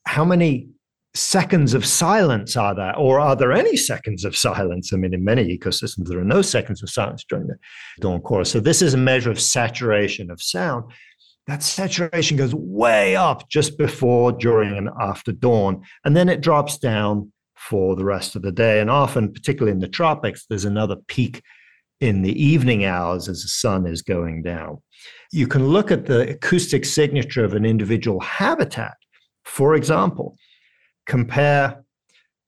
How 0.07 0.23
many 0.23 0.69
seconds 1.13 1.73
of 1.73 1.85
silence 1.85 2.55
are 2.55 2.73
there? 2.73 2.95
Or 2.95 3.19
are 3.19 3.35
there 3.35 3.51
any 3.51 3.75
seconds 3.75 4.23
of 4.23 4.37
silence? 4.37 4.93
I 4.93 4.95
mean, 4.97 5.13
in 5.13 5.25
many 5.25 5.57
ecosystems, 5.57 6.07
there 6.07 6.19
are 6.19 6.23
no 6.23 6.41
seconds 6.41 6.81
of 6.81 6.89
silence 6.89 7.25
during 7.27 7.47
the 7.47 7.57
dawn 7.99 8.21
chorus. 8.21 8.49
So, 8.49 8.61
this 8.61 8.81
is 8.81 8.93
a 8.93 8.97
measure 8.97 9.31
of 9.31 9.41
saturation 9.41 10.31
of 10.31 10.41
sound. 10.41 10.89
That 11.47 11.63
saturation 11.63 12.37
goes 12.37 12.55
way 12.55 13.17
up 13.17 13.49
just 13.49 13.77
before, 13.77 14.31
during, 14.31 14.77
and 14.77 14.89
after 15.01 15.33
dawn. 15.33 15.81
And 16.05 16.15
then 16.15 16.29
it 16.29 16.39
drops 16.39 16.77
down 16.77 17.33
for 17.67 17.95
the 17.95 18.05
rest 18.05 18.35
of 18.35 18.41
the 18.41 18.51
day. 18.51 18.79
And 18.79 18.89
often, 18.89 19.31
particularly 19.31 19.73
in 19.73 19.79
the 19.79 19.87
tropics, 19.87 20.45
there's 20.47 20.65
another 20.65 20.95
peak 21.07 21.43
in 21.99 22.21
the 22.21 22.41
evening 22.41 22.85
hours 22.85 23.27
as 23.27 23.41
the 23.41 23.49
sun 23.49 23.85
is 23.85 24.01
going 24.01 24.41
down. 24.41 24.77
You 25.31 25.47
can 25.47 25.67
look 25.67 25.91
at 25.91 26.05
the 26.05 26.29
acoustic 26.29 26.85
signature 26.85 27.43
of 27.43 27.53
an 27.53 27.65
individual 27.65 28.21
habitat. 28.21 28.95
For 29.43 29.75
example, 29.75 30.37
compare 31.05 31.83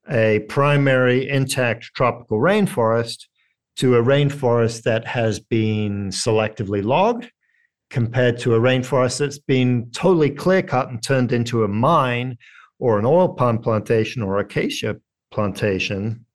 a 0.09 0.39
primary 0.47 1.29
intact 1.29 1.91
tropical 1.95 2.39
rainforest 2.39 3.25
to 3.77 3.95
a 3.95 4.03
rainforest 4.03 4.83
that 4.83 5.05
has 5.05 5.39
been 5.39 6.09
selectively 6.09 6.83
logged 6.83 7.29
compared 7.89 8.39
to 8.39 8.55
a 8.55 8.59
rainforest 8.59 9.19
that's 9.19 9.39
been 9.39 9.89
totally 9.91 10.29
clear 10.29 10.61
cut 10.63 10.89
and 10.89 11.03
turned 11.03 11.31
into 11.31 11.63
a 11.63 11.67
mine 11.67 12.37
or 12.81 12.97
an 12.97 13.05
oil 13.05 13.29
palm 13.29 13.59
plantation 13.59 14.23
or 14.23 14.39
acacia 14.39 14.97
plantation. 15.31 16.25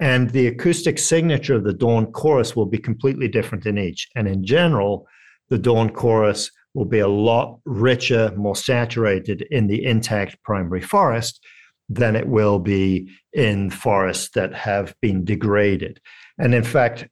And 0.00 0.30
the 0.30 0.46
acoustic 0.46 0.98
signature 0.98 1.54
of 1.54 1.64
the 1.64 1.72
dawn 1.72 2.06
chorus 2.12 2.56
will 2.56 2.66
be 2.66 2.78
completely 2.78 3.28
different 3.28 3.66
in 3.66 3.76
each. 3.76 4.08
And 4.14 4.26
in 4.26 4.44
general, 4.44 5.06
the 5.50 5.58
dawn 5.58 5.90
chorus 5.90 6.50
will 6.74 6.84
be 6.84 7.00
a 7.00 7.08
lot 7.08 7.58
richer, 7.64 8.32
more 8.36 8.56
saturated 8.56 9.46
in 9.50 9.66
the 9.66 9.84
intact 9.84 10.42
primary 10.44 10.80
forest 10.80 11.44
than 11.88 12.16
it 12.16 12.28
will 12.28 12.58
be 12.58 13.08
in 13.32 13.68
forests 13.68 14.30
that 14.34 14.54
have 14.54 14.94
been 15.02 15.24
degraded. 15.24 16.00
And 16.38 16.54
in 16.54 16.64
fact, 16.64 17.06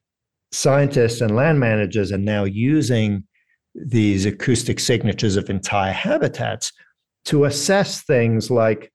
scientists 0.52 1.20
and 1.20 1.34
land 1.36 1.60
managers 1.60 2.12
are 2.12 2.18
now 2.18 2.44
using 2.44 3.24
these 3.74 4.24
acoustic 4.24 4.78
signatures 4.78 5.36
of 5.36 5.50
entire 5.50 5.92
habitats 5.92 6.72
to 7.26 7.44
assess 7.44 8.02
things 8.02 8.50
like, 8.50 8.92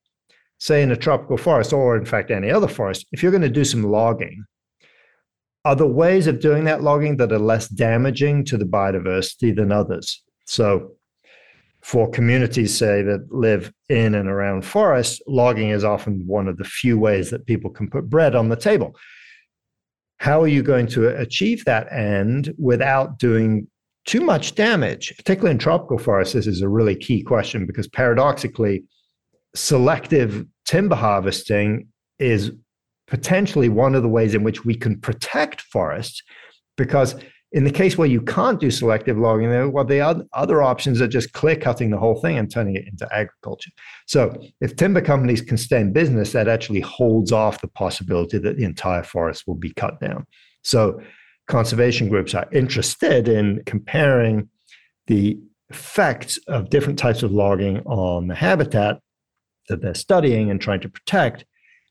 say, 0.58 0.82
in 0.82 0.90
a 0.90 0.96
tropical 0.96 1.36
forest, 1.36 1.72
or 1.72 1.96
in 1.96 2.04
fact, 2.04 2.30
any 2.30 2.50
other 2.50 2.68
forest, 2.68 3.06
if 3.12 3.22
you're 3.22 3.32
going 3.32 3.42
to 3.42 3.48
do 3.48 3.64
some 3.64 3.82
logging, 3.82 4.44
are 5.64 5.76
there 5.76 5.86
ways 5.86 6.26
of 6.26 6.40
doing 6.40 6.64
that 6.64 6.82
logging 6.82 7.16
that 7.18 7.32
are 7.32 7.38
less 7.38 7.68
damaging 7.68 8.44
to 8.46 8.56
the 8.56 8.64
biodiversity 8.64 9.54
than 9.54 9.72
others? 9.72 10.22
So, 10.46 10.92
for 11.80 12.10
communities, 12.10 12.76
say, 12.76 13.02
that 13.02 13.32
live 13.32 13.72
in 13.88 14.14
and 14.14 14.28
around 14.28 14.64
forests, 14.64 15.22
logging 15.26 15.70
is 15.70 15.84
often 15.84 16.26
one 16.26 16.48
of 16.48 16.56
the 16.56 16.64
few 16.64 16.98
ways 16.98 17.30
that 17.30 17.46
people 17.46 17.70
can 17.70 17.88
put 17.88 18.10
bread 18.10 18.34
on 18.34 18.48
the 18.48 18.56
table. 18.56 18.96
How 20.18 20.42
are 20.42 20.48
you 20.48 20.62
going 20.62 20.88
to 20.88 21.08
achieve 21.16 21.64
that 21.64 21.90
end 21.92 22.52
without 22.58 23.18
doing 23.18 23.68
too 24.06 24.20
much 24.20 24.54
damage, 24.54 25.14
particularly 25.16 25.52
in 25.52 25.58
tropical 25.58 25.98
forests, 25.98 26.34
this 26.34 26.46
is 26.46 26.62
a 26.62 26.68
really 26.68 26.96
key 26.96 27.22
question 27.22 27.66
because 27.66 27.88
paradoxically, 27.88 28.84
selective 29.54 30.46
timber 30.64 30.96
harvesting 30.96 31.88
is 32.18 32.52
potentially 33.06 33.68
one 33.68 33.94
of 33.94 34.02
the 34.02 34.08
ways 34.08 34.34
in 34.34 34.44
which 34.44 34.64
we 34.64 34.74
can 34.74 35.00
protect 35.00 35.62
forests 35.62 36.22
because 36.76 37.14
in 37.52 37.64
the 37.64 37.70
case 37.70 37.96
where 37.96 38.08
you 38.08 38.20
can't 38.20 38.60
do 38.60 38.70
selective 38.70 39.16
logging, 39.16 39.72
well, 39.72 39.84
the 39.84 40.26
other 40.34 40.62
options 40.62 41.00
are 41.00 41.08
just 41.08 41.32
clear 41.32 41.56
cutting 41.56 41.90
the 41.90 41.96
whole 41.96 42.20
thing 42.20 42.36
and 42.36 42.50
turning 42.50 42.76
it 42.76 42.86
into 42.86 43.08
agriculture. 43.14 43.70
So, 44.06 44.38
if 44.60 44.76
timber 44.76 45.00
companies 45.00 45.40
can 45.40 45.56
stay 45.56 45.80
in 45.80 45.92
business, 45.92 46.32
that 46.32 46.46
actually 46.46 46.80
holds 46.80 47.32
off 47.32 47.62
the 47.62 47.68
possibility 47.68 48.36
that 48.38 48.58
the 48.58 48.64
entire 48.64 49.02
forest 49.02 49.44
will 49.46 49.54
be 49.54 49.72
cut 49.72 49.98
down. 49.98 50.26
So, 50.62 51.00
conservation 51.48 52.08
groups 52.08 52.34
are 52.34 52.46
interested 52.52 53.26
in 53.26 53.62
comparing 53.66 54.48
the 55.06 55.38
effects 55.70 56.38
of 56.46 56.70
different 56.70 56.98
types 56.98 57.22
of 57.22 57.32
logging 57.32 57.80
on 57.80 58.28
the 58.28 58.34
habitat 58.34 58.98
that 59.68 59.82
they're 59.82 59.94
studying 59.94 60.50
and 60.50 60.60
trying 60.60 60.80
to 60.80 60.88
protect. 60.88 61.44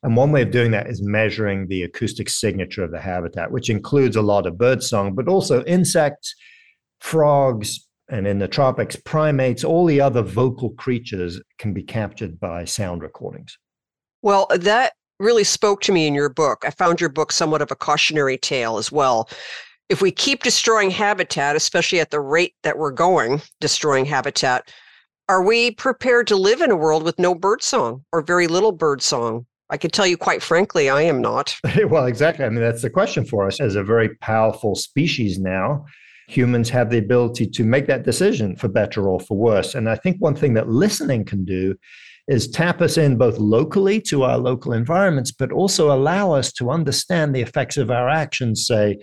And 0.04 0.15
one 0.15 0.32
way 0.32 0.43
of 0.43 0.52
doing 0.52 0.72
that 0.72 0.88
is 0.88 1.02
measuring 1.04 1.67
the 1.67 1.84
acoustic 1.84 2.30
signature 2.30 2.84
of 2.84 2.91
the 2.91 3.02
habitat, 3.02 3.52
which 3.52 3.70
includes 3.70 4.15
a 4.15 4.22
lot 4.22 4.46
of 4.46 4.58
birdsong, 4.58 5.15
but 5.15 5.28
also 5.28 5.63
insects, 5.65 6.34
frogs, 7.00 7.88
and 8.10 8.26
in 8.26 8.39
the 8.39 8.48
tropics, 8.48 8.96
primates, 8.96 9.63
all 9.63 9.86
the 9.86 10.00
other 10.00 10.22
vocal 10.22 10.70
creatures 10.72 11.41
can 11.58 11.74
be 11.74 11.84
captured 11.84 12.39
by 12.39 12.63
sound 12.63 13.02
recordings. 13.02 13.58
Well, 14.22 14.48
that 14.56 14.93
really 15.20 15.44
spoke 15.44 15.82
to 15.82 15.92
me 15.92 16.08
in 16.08 16.14
your 16.14 16.30
book. 16.30 16.64
I 16.66 16.72
found 16.72 17.00
your 17.00 17.10
book 17.10 17.32
somewhat 17.32 17.62
of 17.62 17.72
a 17.72 17.76
cautionary 17.76 18.38
tale 18.38 18.78
as 18.78 18.92
well. 18.92 19.30
If 19.90 20.02
we 20.02 20.12
keep 20.12 20.44
destroying 20.44 20.92
habitat, 20.92 21.56
especially 21.56 22.00
at 22.00 22.12
the 22.12 22.20
rate 22.20 22.54
that 22.64 22.78
we're 22.78 22.92
going, 22.92 23.42
destroying 23.62 24.06
habitat, 24.06 24.72
are 25.30 25.44
we 25.44 25.72
prepared 25.72 26.28
to 26.28 26.36
live 26.36 26.62
in 26.62 26.72
a 26.72 26.76
world 26.76 27.04
with 27.04 27.20
no 27.20 27.36
birdsong 27.36 28.04
or 28.12 28.22
very 28.22 28.48
little 28.48 28.72
birdsong? 28.72 29.46
I 29.70 29.78
can 29.78 29.92
tell 29.92 30.08
you 30.08 30.18
quite 30.18 30.42
frankly, 30.42 30.90
I 30.90 31.02
am 31.02 31.22
not. 31.22 31.56
well, 31.90 32.06
exactly. 32.06 32.46
I 32.46 32.50
mean, 32.50 32.62
that's 32.62 32.82
the 32.82 32.90
question 32.90 33.26
for 33.26 33.46
us 33.46 33.60
as 33.60 33.76
a 33.76 33.84
very 33.84 34.16
powerful 34.18 34.76
species 34.76 35.40
now. 35.40 35.86
Humans 36.30 36.70
have 36.70 36.90
the 36.90 36.98
ability 36.98 37.48
to 37.48 37.64
make 37.64 37.88
that 37.88 38.04
decision 38.04 38.56
for 38.56 38.68
better 38.68 39.10
or 39.10 39.20
for 39.20 39.38
worse. 39.38 39.76
And 39.76 39.90
I 39.90 39.96
think 39.96 40.18
one 40.20 40.36
thing 40.36 40.54
that 40.54 40.70
listening 40.70 41.26
can 41.26 41.46
do 41.46 41.76
is 42.28 42.48
tap 42.48 42.82
us 42.82 42.98
in 42.98 43.18
both 43.18 43.38
locally 43.38 44.02
to 44.02 44.24
our 44.24 44.38
local 44.38 44.74
environments, 44.74 45.32
but 45.32 45.52
also 45.52 45.94
allow 45.96 46.32
us 46.32 46.52
to 46.54 46.70
understand 46.70 47.34
the 47.34 47.42
effects 47.42 47.78
of 47.78 47.90
our 47.90 48.10
actions, 48.10 48.68
say, 48.68 48.98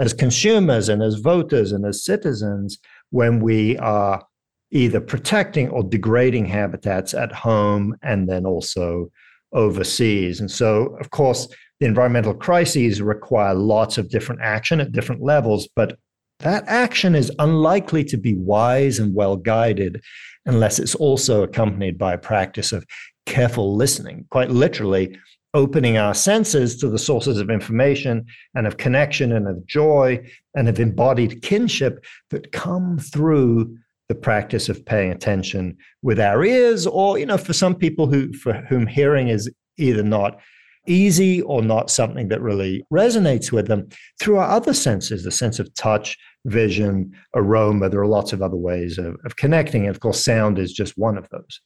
as 0.00 0.12
consumers 0.12 0.88
and 0.88 1.02
as 1.02 1.16
voters 1.16 1.70
and 1.70 1.86
as 1.86 2.04
citizens, 2.04 2.78
when 3.10 3.40
we 3.40 3.78
are 3.78 4.24
either 4.72 5.00
protecting 5.00 5.68
or 5.68 5.84
degrading 5.84 6.46
habitats 6.46 7.14
at 7.14 7.30
home 7.30 7.94
and 8.02 8.28
then 8.28 8.44
also 8.44 9.08
overseas. 9.52 10.40
And 10.40 10.50
so, 10.50 10.96
of 11.00 11.10
course, 11.10 11.46
the 11.78 11.86
environmental 11.86 12.34
crises 12.34 13.00
require 13.00 13.54
lots 13.54 13.98
of 13.98 14.10
different 14.10 14.40
action 14.42 14.80
at 14.80 14.90
different 14.90 15.22
levels, 15.22 15.68
but 15.76 15.96
that 16.44 16.64
action 16.66 17.14
is 17.14 17.32
unlikely 17.38 18.04
to 18.04 18.16
be 18.16 18.34
wise 18.34 18.98
and 18.98 19.14
well 19.14 19.36
guided 19.36 20.02
unless 20.46 20.78
it's 20.78 20.94
also 20.94 21.42
accompanied 21.42 21.98
by 21.98 22.12
a 22.12 22.18
practice 22.18 22.72
of 22.72 22.86
careful 23.26 23.74
listening, 23.74 24.26
quite 24.30 24.50
literally 24.50 25.18
opening 25.54 25.96
our 25.96 26.14
senses 26.14 26.76
to 26.76 26.88
the 26.88 26.98
sources 26.98 27.38
of 27.38 27.48
information 27.48 28.26
and 28.54 28.66
of 28.66 28.76
connection 28.76 29.32
and 29.32 29.48
of 29.48 29.64
joy 29.66 30.20
and 30.54 30.68
of 30.68 30.80
embodied 30.80 31.40
kinship 31.42 32.04
that 32.30 32.52
come 32.52 32.98
through 32.98 33.76
the 34.08 34.14
practice 34.14 34.68
of 34.68 34.84
paying 34.84 35.12
attention 35.12 35.76
with 36.02 36.20
our 36.20 36.44
ears 36.44 36.86
or 36.86 37.18
you 37.18 37.24
know 37.24 37.38
for 37.38 37.54
some 37.54 37.74
people 37.74 38.06
who 38.06 38.30
for 38.34 38.52
whom 38.68 38.86
hearing 38.86 39.28
is 39.28 39.50
either 39.78 40.02
not 40.02 40.38
easy 40.86 41.42
or 41.42 41.62
not 41.62 41.90
something 41.90 42.28
that 42.28 42.40
really 42.40 42.84
resonates 42.92 43.52
with 43.52 43.68
them 43.68 43.88
through 44.20 44.38
our 44.38 44.48
other 44.48 44.74
senses 44.74 45.24
the 45.24 45.30
sense 45.30 45.58
of 45.58 45.72
touch 45.74 46.16
vision, 46.46 47.12
aroma. 47.34 47.88
There 47.88 48.00
are 48.00 48.06
lots 48.06 48.32
of 48.32 48.42
other 48.42 48.56
ways 48.56 48.98
of, 48.98 49.16
of 49.24 49.36
connecting. 49.36 49.86
And 49.86 49.90
of 49.90 50.00
course, 50.00 50.24
sound 50.24 50.58
is 50.58 50.72
just 50.72 50.96
one 50.96 51.16
of 51.16 51.28
those. 51.30 51.60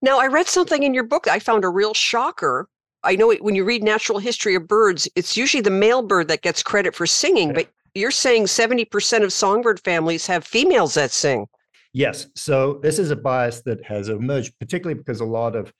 Now, 0.00 0.18
I 0.18 0.26
read 0.26 0.48
something 0.48 0.82
in 0.82 0.94
your 0.94 1.04
book 1.04 1.28
I 1.28 1.38
found 1.38 1.64
a 1.64 1.68
real 1.68 1.94
shocker. 1.94 2.68
I 3.04 3.16
know 3.16 3.32
when 3.34 3.54
you 3.54 3.64
read 3.64 3.82
natural 3.82 4.18
history 4.18 4.54
of 4.54 4.68
birds, 4.68 5.08
it's 5.16 5.36
usually 5.36 5.60
the 5.60 5.70
male 5.70 6.02
bird 6.02 6.28
that 6.28 6.42
gets 6.42 6.62
credit 6.62 6.94
for 6.94 7.06
singing, 7.06 7.52
but 7.52 7.68
you're 7.94 8.10
saying 8.12 8.44
70% 8.44 9.22
of 9.22 9.32
songbird 9.32 9.80
families 9.80 10.26
have 10.26 10.44
females 10.44 10.94
that 10.94 11.10
sing. 11.10 11.46
Yes. 11.92 12.28
So 12.36 12.80
this 12.82 12.98
is 12.98 13.10
a 13.10 13.16
bias 13.16 13.60
that 13.62 13.84
has 13.84 14.08
emerged, 14.08 14.58
particularly 14.58 14.98
because 14.98 15.20
a 15.20 15.26
lot 15.26 15.54
of 15.56 15.72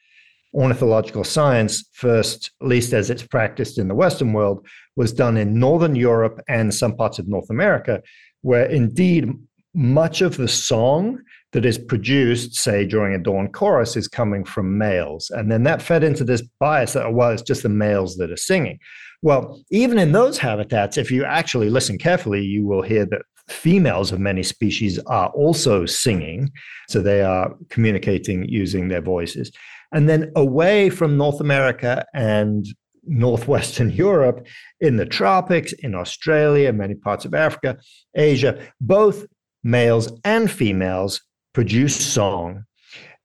ornithological 0.55 1.25
science, 1.25 1.85
first, 1.93 2.51
at 2.61 2.69
least 2.69 2.93
as 2.93 3.11
it's 3.11 3.27
practiced 3.27 3.79
in 3.79 3.89
the 3.89 3.95
Western 3.95 4.33
world, 4.33 4.67
was 4.97 5.13
done 5.13 5.37
in 5.37 5.59
Northern 5.59 5.97
Europe 5.97 6.41
and 6.49 6.75
some 6.75 6.95
parts 6.95 7.19
of 7.19 7.29
North 7.29 7.51
America, 7.51 8.03
where 8.43 8.67
indeed 8.67 9.31
much 9.75 10.21
of 10.21 10.37
the 10.37 10.49
song 10.49 11.19
that 11.53 11.65
is 11.65 11.79
produced, 11.79 12.55
say, 12.55 12.87
during 12.87 13.15
a 13.15 13.19
dawn 13.23 13.49
chorus, 13.49 13.97
is 13.97 14.09
coming 14.09 14.45
from 14.45 14.77
males. 14.77 15.31
And 15.31 15.51
then 15.51 15.63
that 15.65 15.83
fed 15.83 16.05
into 16.05 16.25
this 16.25 16.43
bias 16.61 16.93
that, 16.93 17.13
well, 17.13 17.31
it's 17.31 17.43
just 17.43 17.63
the 17.63 17.69
males 17.69 18.17
that 18.17 18.31
are 18.31 18.37
singing. 18.37 18.79
Well, 19.23 19.63
even 19.71 19.99
in 19.99 20.13
those 20.13 20.39
habitats, 20.39 20.99
if 20.99 21.11
you 21.11 21.25
actually 21.25 21.71
listen 21.71 21.97
carefully, 21.97 22.43
you 22.43 22.67
will 22.67 22.83
hear 22.83 23.07
that 23.07 23.23
females 23.49 24.13
of 24.13 24.21
many 24.21 24.43
species 24.43 24.99
are 25.01 25.29
also 25.29 25.87
singing. 25.87 26.51
So 26.89 27.01
they 27.01 27.23
are 27.23 27.55
communicating 27.69 28.49
using 28.49 28.89
their 28.89 29.03
voices. 29.03 29.53
And 29.93 30.09
then 30.09 30.33
away 30.37 30.91
from 30.91 31.17
North 31.17 31.41
America 31.41 32.05
and 32.15 32.67
northwestern 33.05 33.91
Europe, 34.07 34.47
in 34.81 34.97
the 34.97 35.07
tropics, 35.07 35.73
in 35.73 35.95
Australia, 35.95 36.73
many 36.73 36.95
parts 36.95 37.25
of 37.25 37.35
Africa, 37.35 37.79
Asia, 38.15 38.59
both 38.81 39.27
males 39.63 40.13
and 40.25 40.51
females 40.51 41.21
produce 41.53 41.95
song. 41.95 42.65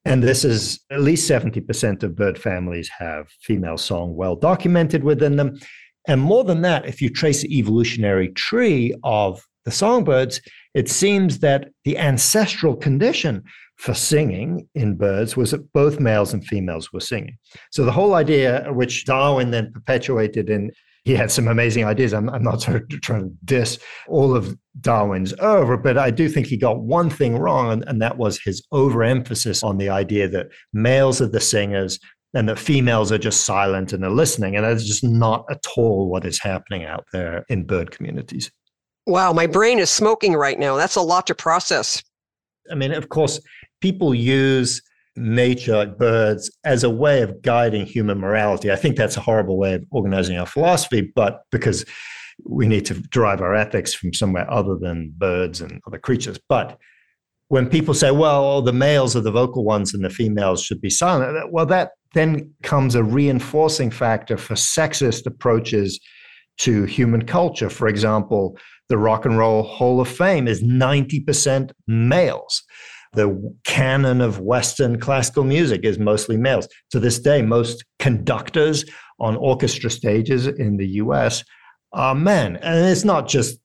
And 0.05 0.23
this 0.23 0.45
is 0.45 0.79
at 0.89 1.01
least 1.01 1.29
70% 1.29 2.03
of 2.03 2.15
bird 2.15 2.39
families 2.39 2.89
have 2.97 3.27
female 3.41 3.77
song 3.77 4.15
well 4.15 4.35
documented 4.35 5.03
within 5.03 5.35
them. 5.35 5.59
And 6.07 6.21
more 6.21 6.45
than 6.45 6.61
that, 6.61 6.85
if 6.85 7.01
you 7.01 7.09
trace 7.09 7.41
the 7.41 7.57
evolutionary 7.57 8.29
tree 8.29 8.95
of 9.03 9.43
the 9.65 9.71
songbirds, 9.71 10.39
it 10.77 10.87
seems 10.87 11.39
that 11.39 11.69
the 11.85 11.97
ancestral 11.97 12.75
condition 12.75 13.43
for 13.77 13.95
singing 13.95 14.67
in 14.75 14.95
birds 14.95 15.35
was 15.35 15.49
that 15.49 15.73
both 15.73 15.99
males 15.99 16.33
and 16.33 16.45
females 16.45 16.93
were 16.93 16.99
singing. 16.99 17.35
So 17.71 17.83
the 17.83 17.91
whole 17.91 18.13
idea, 18.13 18.67
which 18.71 19.05
Darwin 19.05 19.49
then 19.49 19.71
perpetuated 19.73 20.51
in 20.51 20.71
he 21.03 21.15
had 21.15 21.31
some 21.31 21.47
amazing 21.47 21.85
ideas. 21.85 22.13
I'm, 22.13 22.29
I'm 22.29 22.43
not 22.43 22.59
trying 23.01 23.29
to 23.29 23.35
diss 23.45 23.79
all 24.09 24.35
of 24.35 24.55
Darwin's 24.81 25.33
oeuvre, 25.41 25.77
but 25.77 25.97
I 25.97 26.11
do 26.11 26.27
think 26.27 26.47
he 26.47 26.57
got 26.57 26.81
one 26.81 27.09
thing 27.09 27.37
wrong, 27.37 27.71
and, 27.71 27.83
and 27.87 28.01
that 28.01 28.17
was 28.17 28.39
his 28.39 28.61
overemphasis 28.73 29.63
on 29.63 29.77
the 29.77 29.89
idea 29.89 30.27
that 30.27 30.49
males 30.73 31.21
are 31.21 31.29
the 31.29 31.39
singers 31.39 31.97
and 32.33 32.49
that 32.49 32.59
females 32.59 33.11
are 33.13 33.17
just 33.17 33.45
silent 33.45 33.93
and 33.93 34.03
are 34.03 34.11
listening. 34.11 34.57
And 34.57 34.65
that's 34.65 34.83
just 34.83 35.03
not 35.03 35.45
at 35.49 35.63
all 35.77 36.09
what 36.09 36.25
is 36.25 36.39
happening 36.41 36.83
out 36.83 37.05
there 37.13 37.45
in 37.47 37.65
bird 37.65 37.89
communities. 37.89 38.51
Wow, 39.07 39.31
my 39.31 39.47
brain 39.47 39.79
is 39.79 39.89
smoking 39.89 40.33
right 40.33 40.59
now. 40.59 40.75
That's 40.75 40.97
a 40.97 41.01
lot 41.01 41.27
to 41.27 41.35
process. 41.35 42.03
I 42.69 42.75
mean, 42.75 42.91
of 42.91 43.07
course, 43.07 43.39
people 43.79 44.13
use 44.13 44.81
nature, 45.15 45.85
birds, 45.97 46.51
as 46.65 46.83
a 46.83 46.89
way 46.89 47.21
of 47.21 47.41
guiding 47.41 47.85
human 47.85 48.19
morality. 48.19 48.69
I 48.69 48.75
think 48.75 48.97
that's 48.97 49.15
a 49.15 49.21
horrible 49.21 49.57
way 49.57 49.75
of 49.75 49.85
organizing 49.91 50.37
our 50.37 50.45
philosophy, 50.45 51.09
but 51.15 51.43
because 51.53 51.85
we 52.43 52.67
need 52.67 52.85
to 52.87 52.95
derive 52.95 53.39
our 53.39 53.55
ethics 53.55 53.93
from 53.93 54.13
somewhere 54.13 54.51
other 54.51 54.75
than 54.75 55.13
birds 55.17 55.61
and 55.61 55.81
other 55.87 55.99
creatures. 55.99 56.37
But 56.49 56.77
when 57.47 57.69
people 57.69 57.93
say, 57.93 58.11
well, 58.11 58.61
the 58.61 58.73
males 58.73 59.15
are 59.15 59.21
the 59.21 59.31
vocal 59.31 59.63
ones 59.63 59.93
and 59.93 60.03
the 60.03 60.09
females 60.09 60.61
should 60.61 60.81
be 60.81 60.89
silent, 60.89 61.49
well, 61.51 61.65
that 61.67 61.91
then 62.13 62.53
comes 62.61 62.93
a 62.93 63.05
reinforcing 63.05 63.89
factor 63.89 64.35
for 64.35 64.55
sexist 64.55 65.25
approaches 65.25 65.97
to 66.57 66.83
human 66.83 67.25
culture. 67.25 67.69
For 67.69 67.87
example, 67.87 68.57
the 68.89 68.97
Rock 68.97 69.25
and 69.25 69.37
Roll 69.37 69.63
Hall 69.63 69.99
of 69.99 70.07
Fame 70.07 70.47
is 70.47 70.63
90% 70.63 71.71
males 71.87 72.63
the 73.13 73.53
canon 73.63 74.21
of 74.21 74.39
Western 74.39 74.99
classical 74.99 75.43
music 75.43 75.81
is 75.83 75.97
mostly 75.97 76.37
males. 76.37 76.67
To 76.91 76.99
this 76.99 77.19
day, 77.19 77.41
most 77.41 77.83
conductors 77.99 78.85
on 79.19 79.35
orchestra 79.35 79.89
stages 79.89 80.47
in 80.47 80.77
the 80.77 80.87
US 81.01 81.43
are 81.93 82.15
men. 82.15 82.57
And 82.57 82.85
it's 82.85 83.03
not 83.03 83.27
just 83.27 83.59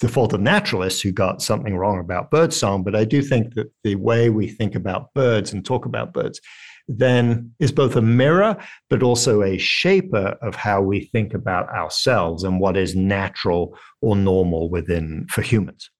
the 0.00 0.08
fault 0.08 0.32
of 0.32 0.40
naturalists 0.40 1.00
who 1.00 1.12
got 1.12 1.42
something 1.42 1.76
wrong 1.76 1.98
about 1.98 2.30
birdsong, 2.30 2.82
but 2.82 2.94
I 2.94 3.04
do 3.04 3.22
think 3.22 3.54
that 3.54 3.70
the 3.84 3.96
way 3.96 4.30
we 4.30 4.48
think 4.48 4.74
about 4.74 5.12
birds 5.14 5.52
and 5.52 5.64
talk 5.64 5.86
about 5.86 6.12
birds 6.12 6.40
then 6.88 7.52
is 7.60 7.72
both 7.72 7.96
a 7.96 8.02
mirror, 8.02 8.56
but 8.88 9.02
also 9.02 9.42
a 9.42 9.58
shaper 9.58 10.36
of 10.42 10.54
how 10.54 10.80
we 10.80 11.06
think 11.06 11.34
about 11.34 11.68
ourselves 11.70 12.44
and 12.44 12.60
what 12.60 12.76
is 12.76 12.94
natural 12.94 13.76
or 14.00 14.16
normal 14.16 14.70
within 14.70 15.26
for 15.30 15.42
humans. 15.42 15.90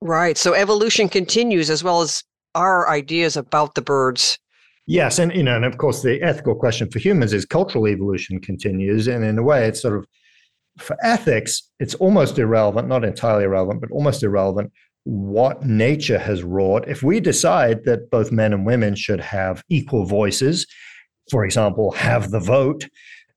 Right. 0.00 0.36
So 0.36 0.54
evolution 0.54 1.08
continues 1.08 1.70
as 1.70 1.82
well 1.82 2.02
as 2.02 2.22
our 2.54 2.88
ideas 2.88 3.36
about 3.36 3.74
the 3.74 3.82
birds. 3.82 4.38
Yes, 4.86 5.18
and 5.18 5.34
you 5.34 5.42
know, 5.42 5.56
and 5.56 5.64
of 5.64 5.78
course, 5.78 6.02
the 6.02 6.22
ethical 6.22 6.54
question 6.54 6.88
for 6.90 7.00
humans 7.00 7.32
is 7.32 7.44
cultural 7.44 7.88
evolution 7.88 8.40
continues, 8.40 9.08
and 9.08 9.24
in 9.24 9.36
a 9.36 9.42
way, 9.42 9.66
it's 9.66 9.82
sort 9.82 9.98
of 9.98 10.06
for 10.78 10.96
ethics, 11.02 11.70
it's 11.80 11.94
almost 11.94 12.38
irrelevant, 12.38 12.86
not 12.86 13.04
entirely 13.04 13.44
irrelevant, 13.44 13.80
but 13.80 13.90
almost 13.90 14.22
irrelevant 14.22 14.70
what 15.06 15.64
nature 15.64 16.18
has 16.18 16.42
wrought. 16.42 16.88
If 16.88 17.04
we 17.04 17.20
decide 17.20 17.84
that 17.84 18.10
both 18.10 18.32
men 18.32 18.52
and 18.52 18.66
women 18.66 18.96
should 18.96 19.20
have 19.20 19.62
equal 19.68 20.04
voices, 20.04 20.66
for 21.30 21.44
example, 21.44 21.92
have 21.92 22.32
the 22.32 22.40
vote, 22.40 22.88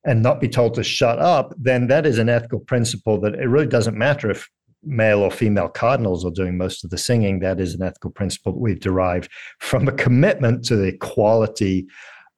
and 0.03 0.23
not 0.23 0.41
be 0.41 0.47
told 0.47 0.73
to 0.73 0.83
shut 0.83 1.19
up, 1.19 1.53
then 1.57 1.87
that 1.87 2.07
is 2.07 2.17
an 2.17 2.27
ethical 2.27 2.59
principle 2.59 3.19
that 3.21 3.35
it 3.35 3.45
really 3.45 3.67
doesn't 3.67 3.97
matter 3.97 4.31
if 4.31 4.49
male 4.83 5.19
or 5.19 5.29
female 5.29 5.67
cardinals 5.67 6.25
are 6.25 6.31
doing 6.31 6.57
most 6.57 6.83
of 6.83 6.89
the 6.89 6.97
singing. 6.97 7.39
That 7.39 7.59
is 7.59 7.75
an 7.75 7.83
ethical 7.83 8.09
principle 8.09 8.53
that 8.53 8.59
we've 8.59 8.79
derived 8.79 9.29
from 9.59 9.87
a 9.87 9.91
commitment 9.91 10.63
to 10.65 10.75
the 10.75 10.87
equality 10.87 11.85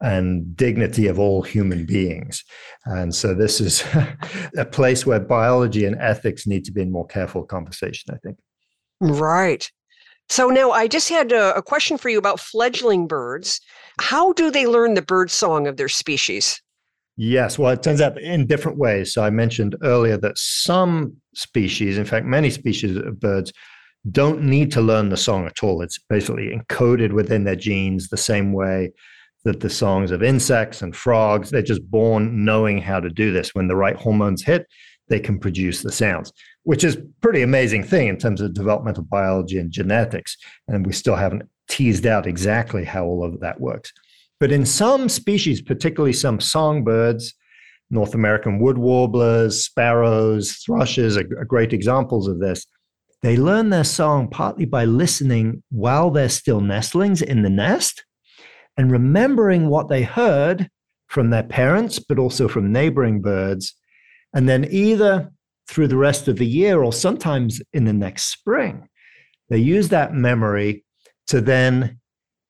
and 0.02 0.54
dignity 0.56 1.06
of 1.06 1.18
all 1.18 1.42
human 1.42 1.86
beings. 1.86 2.44
And 2.84 3.14
so 3.14 3.32
this 3.32 3.60
is 3.60 3.82
a 4.58 4.66
place 4.66 5.06
where 5.06 5.20
biology 5.20 5.86
and 5.86 5.96
ethics 6.00 6.46
need 6.46 6.64
to 6.66 6.72
be 6.72 6.82
in 6.82 6.90
more 6.90 7.06
careful 7.06 7.44
conversation, 7.44 8.12
I 8.12 8.18
think. 8.18 8.36
Right. 9.02 9.68
So 10.28 10.48
now 10.48 10.70
I 10.70 10.86
just 10.86 11.08
had 11.08 11.32
a, 11.32 11.56
a 11.56 11.62
question 11.62 11.98
for 11.98 12.08
you 12.08 12.18
about 12.18 12.38
fledgling 12.38 13.08
birds. 13.08 13.60
How 14.00 14.32
do 14.32 14.50
they 14.50 14.66
learn 14.66 14.94
the 14.94 15.02
bird 15.02 15.30
song 15.30 15.66
of 15.66 15.76
their 15.76 15.88
species? 15.88 16.62
Yes, 17.16 17.58
well, 17.58 17.72
it 17.72 17.82
turns 17.82 18.00
out 18.00 18.18
in 18.20 18.46
different 18.46 18.78
ways. 18.78 19.12
So 19.12 19.24
I 19.24 19.30
mentioned 19.30 19.76
earlier 19.82 20.16
that 20.18 20.38
some 20.38 21.16
species, 21.34 21.98
in 21.98 22.04
fact, 22.04 22.24
many 22.24 22.48
species 22.48 22.96
of 22.96 23.18
birds, 23.18 23.52
don't 24.10 24.42
need 24.42 24.70
to 24.72 24.80
learn 24.80 25.08
the 25.08 25.16
song 25.16 25.46
at 25.46 25.62
all. 25.62 25.82
It's 25.82 25.98
basically 26.08 26.56
encoded 26.56 27.12
within 27.12 27.44
their 27.44 27.56
genes 27.56 28.08
the 28.08 28.16
same 28.16 28.52
way 28.52 28.92
that 29.44 29.60
the 29.60 29.70
songs 29.70 30.12
of 30.12 30.22
insects 30.22 30.80
and 30.80 30.94
frogs, 30.94 31.50
they're 31.50 31.62
just 31.62 31.88
born 31.90 32.44
knowing 32.44 32.78
how 32.78 33.00
to 33.00 33.10
do 33.10 33.32
this. 33.32 33.54
When 33.54 33.66
the 33.66 33.76
right 33.76 33.96
hormones 33.96 34.44
hit, 34.44 34.66
they 35.08 35.20
can 35.20 35.38
produce 35.38 35.82
the 35.82 35.92
sounds, 35.92 36.32
which 36.64 36.84
is 36.84 36.98
pretty 37.20 37.42
amazing 37.42 37.82
thing 37.82 38.08
in 38.08 38.16
terms 38.16 38.40
of 38.40 38.54
developmental 38.54 39.04
biology 39.04 39.58
and 39.58 39.70
genetics. 39.70 40.36
And 40.68 40.86
we 40.86 40.92
still 40.92 41.16
haven't 41.16 41.48
teased 41.68 42.06
out 42.06 42.26
exactly 42.26 42.84
how 42.84 43.04
all 43.04 43.24
of 43.24 43.40
that 43.40 43.60
works. 43.60 43.92
But 44.38 44.52
in 44.52 44.66
some 44.66 45.08
species, 45.08 45.62
particularly 45.62 46.12
some 46.12 46.40
songbirds, 46.40 47.34
North 47.90 48.14
American 48.14 48.58
wood 48.58 48.78
warblers, 48.78 49.64
sparrows, 49.64 50.52
thrushes 50.64 51.16
are, 51.16 51.26
are 51.38 51.44
great 51.44 51.72
examples 51.72 52.26
of 52.26 52.40
this. 52.40 52.66
They 53.22 53.36
learn 53.36 53.70
their 53.70 53.84
song 53.84 54.28
partly 54.28 54.64
by 54.64 54.84
listening 54.84 55.62
while 55.70 56.10
they're 56.10 56.28
still 56.28 56.60
nestlings 56.60 57.22
in 57.22 57.42
the 57.42 57.50
nest 57.50 58.04
and 58.76 58.90
remembering 58.90 59.68
what 59.68 59.88
they 59.88 60.02
heard 60.02 60.68
from 61.06 61.30
their 61.30 61.42
parents, 61.42 61.98
but 61.98 62.18
also 62.18 62.48
from 62.48 62.72
neighboring 62.72 63.20
birds. 63.20 63.74
And 64.34 64.48
then 64.48 64.66
either 64.70 65.30
through 65.72 65.88
the 65.88 65.96
rest 65.96 66.28
of 66.28 66.36
the 66.36 66.46
year 66.46 66.82
or 66.82 66.92
sometimes 66.92 67.62
in 67.72 67.86
the 67.86 67.94
next 67.94 68.24
spring, 68.24 68.86
they 69.48 69.56
use 69.56 69.88
that 69.88 70.12
memory 70.12 70.84
to 71.28 71.40
then 71.40 71.98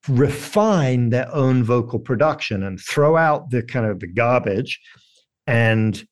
refine 0.08 1.10
their 1.10 1.32
own 1.32 1.62
vocal 1.62 2.00
production 2.00 2.64
and 2.64 2.80
throw 2.80 3.16
out 3.16 3.50
the 3.50 3.62
kind 3.62 3.86
of 3.86 4.00
the 4.00 4.08
garbage 4.08 4.80
and 5.46 6.04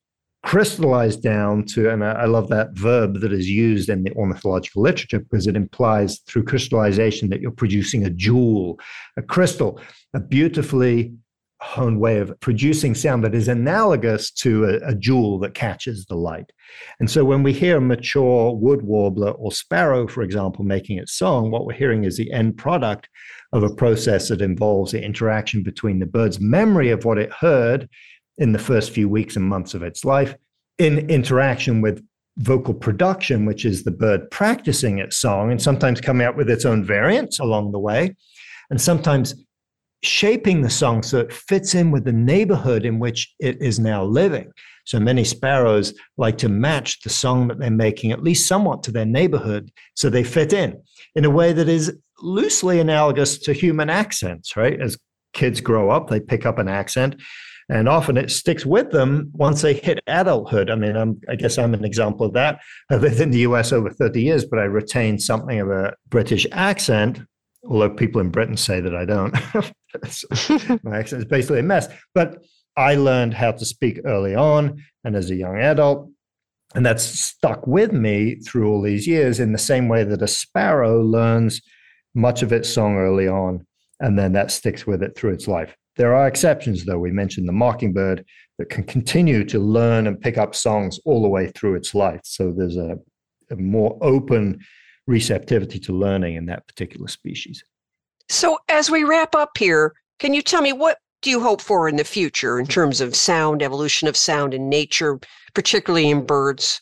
crystallize 0.44 1.16
down 1.16 1.64
to 1.64 1.90
and 1.90 2.04
I, 2.04 2.24
love 2.26 2.48
that 2.48 2.70
verb 2.72 3.20
that 3.20 3.32
is 3.32 3.50
used 3.50 3.90
in 3.90 4.04
the 4.04 4.12
ornithological 4.12 4.80
literature 4.80 5.18
because 5.18 5.46
it 5.46 5.56
implies 5.56 6.20
through 6.20 6.44
crystallization 6.44 7.28
that 7.28 7.40
you're 7.42 7.50
producing 7.50 8.06
a 8.06 8.10
jewel 8.10 8.78
a 9.18 9.22
crystal 9.22 9.78
a 10.14 10.20
beautifully 10.20 11.12
honed 11.62 12.00
way 12.00 12.18
of 12.18 12.38
producing 12.40 12.94
sound 12.94 13.22
that 13.22 13.34
is 13.34 13.48
analogous 13.48 14.30
to 14.30 14.64
a, 14.64 14.90
a, 14.90 14.94
jewel 14.94 15.38
that 15.38 15.52
catches 15.52 16.06
the 16.06 16.14
light. 16.14 16.50
And 16.98 17.10
so 17.10 17.24
when 17.24 17.42
we 17.42 17.52
hear 17.52 17.76
a 17.76 17.82
mature 17.82 18.54
wood 18.54 18.82
warbler 18.82 19.32
or 19.32 19.52
sparrow, 19.52 20.06
for 20.06 20.22
example, 20.22 20.64
making 20.64 20.98
its 20.98 21.12
song, 21.12 21.50
what 21.50 21.66
we're 21.66 21.74
hearing 21.74 22.04
is 22.04 22.16
the 22.16 22.32
end 22.32 22.56
product 22.56 23.08
of 23.52 23.62
a 23.62 23.74
process 23.74 24.28
that 24.28 24.40
involves 24.40 24.92
the 24.92 25.02
interaction 25.02 25.62
between 25.62 25.98
the 25.98 26.06
bird's 26.06 26.40
memory 26.40 26.90
of 26.90 27.04
what 27.04 27.18
it 27.18 27.32
heard 27.32 27.88
in 28.38 28.52
the 28.52 28.58
first 28.58 28.92
few 28.92 29.08
weeks 29.08 29.36
and 29.36 29.44
months 29.44 29.74
of 29.74 29.82
its 29.82 30.04
life 30.04 30.34
in 30.78 31.10
interaction 31.10 31.82
with 31.82 32.02
vocal 32.38 32.72
production, 32.72 33.44
which 33.44 33.66
is 33.66 33.84
the 33.84 33.90
bird 33.90 34.30
practicing 34.30 34.98
its 34.98 35.18
song 35.18 35.50
and 35.50 35.60
sometimes 35.60 36.00
coming 36.00 36.26
up 36.26 36.36
with 36.36 36.48
its 36.48 36.64
own 36.64 36.82
variants 36.82 37.38
along 37.38 37.72
the 37.72 37.78
way. 37.78 38.16
And 38.70 38.80
sometimes 38.80 39.34
shaping 40.02 40.62
the 40.62 40.70
song 40.70 41.02
so 41.02 41.18
it 41.18 41.32
fits 41.32 41.74
in 41.74 41.90
with 41.90 42.04
the 42.04 42.12
neighborhood 42.12 42.84
in 42.84 42.98
which 42.98 43.34
it 43.38 43.60
is 43.60 43.78
now 43.78 44.02
living. 44.02 44.50
So 44.86 44.98
many 44.98 45.24
sparrows 45.24 45.94
like 46.16 46.38
to 46.38 46.48
match 46.48 47.02
the 47.02 47.10
song 47.10 47.48
that 47.48 47.58
they're 47.58 47.70
making, 47.70 48.12
at 48.12 48.22
least 48.22 48.48
somewhat 48.48 48.82
to 48.84 48.92
their 48.92 49.04
neighborhood, 49.04 49.70
so 49.94 50.08
they 50.08 50.24
fit 50.24 50.52
in 50.52 50.80
in 51.14 51.24
a 51.24 51.30
way 51.30 51.52
that 51.52 51.68
is 51.68 51.96
loosely 52.22 52.80
analogous 52.80 53.38
to 53.38 53.52
human 53.52 53.90
accents, 53.90 54.56
right? 54.56 54.80
As 54.80 54.98
kids 55.32 55.60
grow 55.60 55.90
up, 55.90 56.08
they 56.08 56.20
pick 56.20 56.46
up 56.46 56.58
an 56.58 56.68
accent. 56.68 57.20
And 57.68 57.88
often 57.88 58.16
it 58.16 58.32
sticks 58.32 58.66
with 58.66 58.90
them 58.90 59.30
once 59.32 59.62
they 59.62 59.74
hit 59.74 60.00
adulthood. 60.08 60.70
I 60.70 60.74
mean, 60.74 60.96
I'm, 60.96 61.20
i 61.28 61.36
guess 61.36 61.56
I'm 61.56 61.72
an 61.72 61.84
example 61.84 62.26
of 62.26 62.32
that. 62.32 62.58
I've 62.90 63.02
lived 63.02 63.20
in 63.20 63.30
the 63.30 63.40
US 63.40 63.72
over 63.72 63.90
30 63.90 64.20
years, 64.20 64.44
but 64.44 64.58
I 64.58 64.64
retain 64.64 65.20
something 65.20 65.60
of 65.60 65.70
a 65.70 65.94
British 66.08 66.48
accent 66.50 67.20
although 67.64 67.90
people 67.90 68.20
in 68.20 68.30
Britain 68.30 68.56
say 68.56 68.80
that 68.80 68.94
I 68.94 69.04
don't. 69.04 69.32
my 70.84 70.98
accent 70.98 71.22
is 71.22 71.28
basically 71.28 71.60
a 71.60 71.64
mess. 71.64 71.88
But 72.14 72.44
I 72.76 72.94
learned 72.94 73.34
how 73.34 73.52
to 73.52 73.64
speak 73.64 74.00
early 74.04 74.34
on 74.34 74.82
and 75.04 75.16
as 75.16 75.30
a 75.30 75.34
young 75.34 75.58
adult. 75.58 76.10
And 76.74 76.86
that's 76.86 77.02
stuck 77.02 77.66
with 77.66 77.92
me 77.92 78.36
through 78.36 78.70
all 78.70 78.80
these 78.80 79.06
years 79.06 79.40
in 79.40 79.52
the 79.52 79.58
same 79.58 79.88
way 79.88 80.04
that 80.04 80.22
a 80.22 80.28
sparrow 80.28 81.02
learns 81.02 81.60
much 82.14 82.42
of 82.42 82.52
its 82.52 82.68
song 82.68 82.96
early 82.96 83.28
on, 83.28 83.66
and 84.00 84.18
then 84.18 84.32
that 84.32 84.50
sticks 84.50 84.86
with 84.86 85.02
it 85.02 85.16
through 85.16 85.32
its 85.32 85.48
life. 85.48 85.74
There 85.96 86.14
are 86.14 86.28
exceptions, 86.28 86.84
though. 86.84 86.98
We 86.98 87.10
mentioned 87.10 87.48
the 87.48 87.52
mockingbird 87.52 88.24
that 88.58 88.70
can 88.70 88.84
continue 88.84 89.44
to 89.44 89.58
learn 89.58 90.06
and 90.06 90.20
pick 90.20 90.38
up 90.38 90.54
songs 90.54 90.98
all 91.04 91.22
the 91.22 91.28
way 91.28 91.48
through 91.48 91.74
its 91.74 91.94
life. 91.94 92.20
So 92.24 92.52
there's 92.56 92.76
a, 92.76 92.96
a 93.50 93.56
more 93.56 93.98
open 94.00 94.60
receptivity 95.10 95.80
to 95.80 95.92
learning 95.92 96.36
in 96.36 96.46
that 96.46 96.66
particular 96.68 97.08
species. 97.08 97.64
So, 98.28 98.58
as 98.68 98.90
we 98.90 99.02
wrap 99.02 99.34
up 99.34 99.58
here, 99.58 99.92
can 100.20 100.32
you 100.32 100.40
tell 100.40 100.62
me 100.62 100.72
what 100.72 100.98
do 101.20 101.30
you 101.30 101.40
hope 101.40 101.60
for 101.60 101.88
in 101.88 101.96
the 101.96 102.04
future 102.04 102.60
in 102.60 102.66
terms 102.66 103.00
of 103.00 103.16
sound, 103.16 103.60
evolution 103.60 104.06
of 104.06 104.16
sound 104.16 104.54
in 104.54 104.68
nature, 104.68 105.18
particularly 105.52 106.08
in 106.08 106.24
birds? 106.24 106.80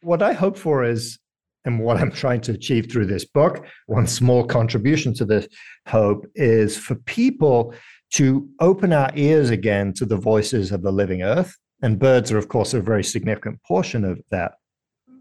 What 0.00 0.22
I 0.22 0.32
hope 0.32 0.56
for 0.56 0.82
is, 0.82 1.18
and 1.66 1.78
what 1.80 1.98
I'm 1.98 2.10
trying 2.10 2.40
to 2.42 2.52
achieve 2.52 2.90
through 2.90 3.06
this 3.06 3.26
book, 3.26 3.66
one 3.86 4.06
small 4.06 4.44
contribution 4.44 5.12
to 5.14 5.26
this 5.26 5.46
hope 5.86 6.26
is 6.34 6.76
for 6.76 6.94
people 6.94 7.74
to 8.14 8.48
open 8.60 8.94
our 8.94 9.10
ears 9.14 9.50
again 9.50 9.92
to 9.92 10.06
the 10.06 10.16
voices 10.16 10.72
of 10.72 10.82
the 10.82 10.90
living 10.90 11.22
earth. 11.22 11.54
And 11.82 11.98
birds 11.98 12.32
are, 12.32 12.38
of 12.38 12.48
course, 12.48 12.72
a 12.72 12.80
very 12.80 13.04
significant 13.04 13.62
portion 13.62 14.04
of 14.04 14.20
that 14.30 14.52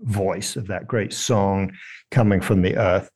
voice, 0.03 0.55
of 0.55 0.67
that 0.67 0.87
great 0.87 1.13
song 1.13 1.71
coming 2.11 2.41
from 2.41 2.61
the 2.61 2.77
earth 2.77 3.09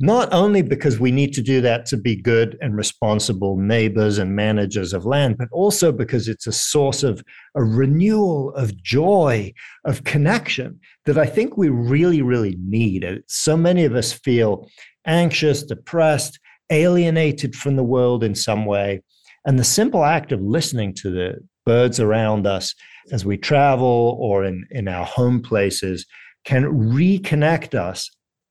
not 0.00 0.32
only 0.32 0.60
because 0.60 0.98
we 0.98 1.12
need 1.12 1.32
to 1.32 1.42
do 1.42 1.60
that 1.60 1.86
to 1.86 1.96
be 1.96 2.16
good 2.16 2.58
and 2.60 2.76
responsible 2.76 3.56
neighbors 3.56 4.18
and 4.18 4.34
managers 4.34 4.92
of 4.92 5.06
land, 5.06 5.38
but 5.38 5.48
also 5.52 5.92
because 5.92 6.26
it's 6.26 6.48
a 6.48 6.52
source 6.52 7.04
of 7.04 7.22
a 7.54 7.62
renewal 7.62 8.52
of 8.54 8.76
joy, 8.82 9.52
of 9.84 10.02
connection 10.04 10.80
that 11.04 11.16
I 11.16 11.26
think 11.26 11.56
we 11.56 11.68
really, 11.68 12.22
really 12.22 12.56
need. 12.60 13.06
So 13.28 13.56
many 13.56 13.84
of 13.84 13.94
us 13.94 14.12
feel 14.12 14.68
anxious, 15.06 15.62
depressed, 15.62 16.40
alienated 16.70 17.54
from 17.54 17.76
the 17.76 17.84
world 17.84 18.24
in 18.24 18.34
some 18.34 18.66
way. 18.66 19.00
And 19.46 19.58
the 19.58 19.64
simple 19.64 20.04
act 20.04 20.32
of 20.32 20.40
listening 20.40 20.94
to 20.94 21.10
the 21.10 21.34
birds 21.64 22.00
around 22.00 22.46
us 22.46 22.74
as 23.12 23.24
we 23.24 23.36
travel 23.36 24.16
or 24.20 24.44
in, 24.44 24.66
in 24.70 24.88
our 24.88 25.04
home 25.04 25.40
places 25.42 26.06
can 26.44 26.64
reconnect 26.64 27.74
us 27.74 28.10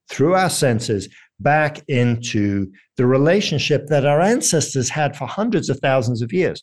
through 0.09 0.33
our 0.33 0.49
senses 0.49 1.09
back 1.39 1.81
into 1.87 2.71
the 2.97 3.05
relationship 3.05 3.87
that 3.87 4.05
our 4.05 4.21
ancestors 4.21 4.89
had 4.89 5.15
for 5.15 5.27
hundreds 5.27 5.69
of 5.69 5.79
thousands 5.79 6.21
of 6.21 6.31
years. 6.31 6.61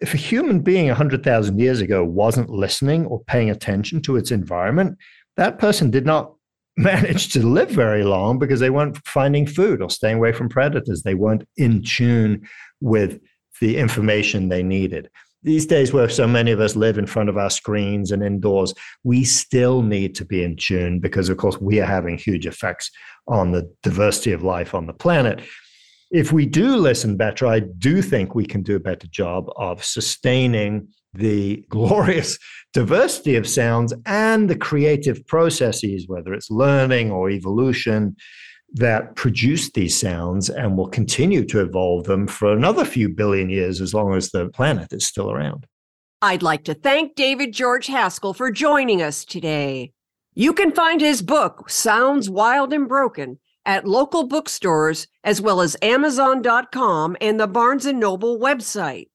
If 0.00 0.14
a 0.14 0.18
human 0.18 0.60
being 0.60 0.88
100,000 0.88 1.58
years 1.58 1.80
ago 1.80 2.04
wasn't 2.04 2.50
listening 2.50 3.06
or 3.06 3.22
paying 3.24 3.50
attention 3.50 4.02
to 4.02 4.16
its 4.16 4.30
environment, 4.30 4.98
that 5.36 5.58
person 5.58 5.90
did 5.90 6.04
not 6.04 6.34
manage 6.76 7.28
to 7.34 7.46
live 7.46 7.70
very 7.70 8.02
long 8.02 8.38
because 8.38 8.58
they 8.58 8.70
weren't 8.70 8.96
finding 9.06 9.46
food 9.46 9.82
or 9.82 9.90
staying 9.90 10.16
away 10.16 10.32
from 10.32 10.48
predators. 10.48 11.02
They 11.02 11.14
weren't 11.14 11.46
in 11.56 11.82
tune 11.82 12.48
with 12.80 13.20
the 13.60 13.76
information 13.76 14.48
they 14.48 14.62
needed 14.62 15.08
these 15.42 15.66
days 15.66 15.92
where 15.92 16.08
so 16.08 16.26
many 16.26 16.52
of 16.52 16.60
us 16.60 16.76
live 16.76 16.98
in 16.98 17.06
front 17.06 17.28
of 17.28 17.36
our 17.36 17.50
screens 17.50 18.12
and 18.12 18.22
indoors, 18.22 18.72
we 19.02 19.24
still 19.24 19.82
need 19.82 20.14
to 20.16 20.24
be 20.24 20.44
in 20.44 20.56
tune 20.56 21.00
because, 21.00 21.28
of 21.28 21.36
course, 21.36 21.60
we 21.60 21.80
are 21.80 21.86
having 21.86 22.16
huge 22.16 22.46
effects 22.46 22.90
on 23.26 23.52
the 23.52 23.70
diversity 23.82 24.32
of 24.32 24.42
life 24.42 24.74
on 24.74 24.86
the 24.86 24.92
planet. 24.92 25.40
If 26.10 26.30
we 26.30 26.46
do 26.46 26.76
listen 26.76 27.16
better, 27.16 27.46
I 27.46 27.60
do 27.60 28.02
think 28.02 28.34
we 28.34 28.44
can 28.44 28.62
do 28.62 28.76
a 28.76 28.80
better 28.80 29.06
job 29.08 29.50
of 29.56 29.82
sustaining 29.82 30.88
the 31.14 31.64
glorious 31.70 32.38
diversity 32.72 33.36
of 33.36 33.48
sounds 33.48 33.92
and 34.06 34.48
the 34.48 34.56
creative 34.56 35.26
processes, 35.26 36.06
whether 36.06 36.32
it's 36.34 36.50
learning 36.50 37.10
or 37.10 37.30
evolution, 37.30 38.16
that 38.74 39.14
produce 39.16 39.70
these 39.70 39.98
sounds 39.98 40.48
and 40.48 40.76
will 40.76 40.88
continue 40.88 41.44
to 41.46 41.60
evolve 41.60 42.04
them 42.04 42.26
for 42.26 42.52
another 42.52 42.84
few 42.84 43.08
billion 43.08 43.50
years 43.50 43.80
as 43.80 43.92
long 43.92 44.14
as 44.14 44.30
the 44.30 44.48
planet 44.50 44.92
is 44.92 45.06
still 45.06 45.30
around. 45.30 45.66
I'd 46.22 46.42
like 46.42 46.64
to 46.64 46.74
thank 46.74 47.14
David 47.14 47.52
George 47.52 47.88
Haskell 47.88 48.32
for 48.32 48.50
joining 48.50 49.02
us 49.02 49.24
today. 49.24 49.92
You 50.34 50.52
can 50.52 50.72
find 50.72 51.00
his 51.00 51.20
book, 51.20 51.68
Sounds 51.68 52.30
Wild 52.30 52.72
and 52.72 52.88
Broken, 52.88 53.38
at 53.66 53.86
local 53.86 54.26
bookstores 54.26 55.06
as 55.24 55.40
well 55.40 55.60
as 55.60 55.76
Amazon.com 55.82 57.16
and 57.20 57.38
the 57.38 57.46
Barnes 57.46 57.86
& 57.86 57.92
Noble 57.92 58.38
website. 58.38 59.08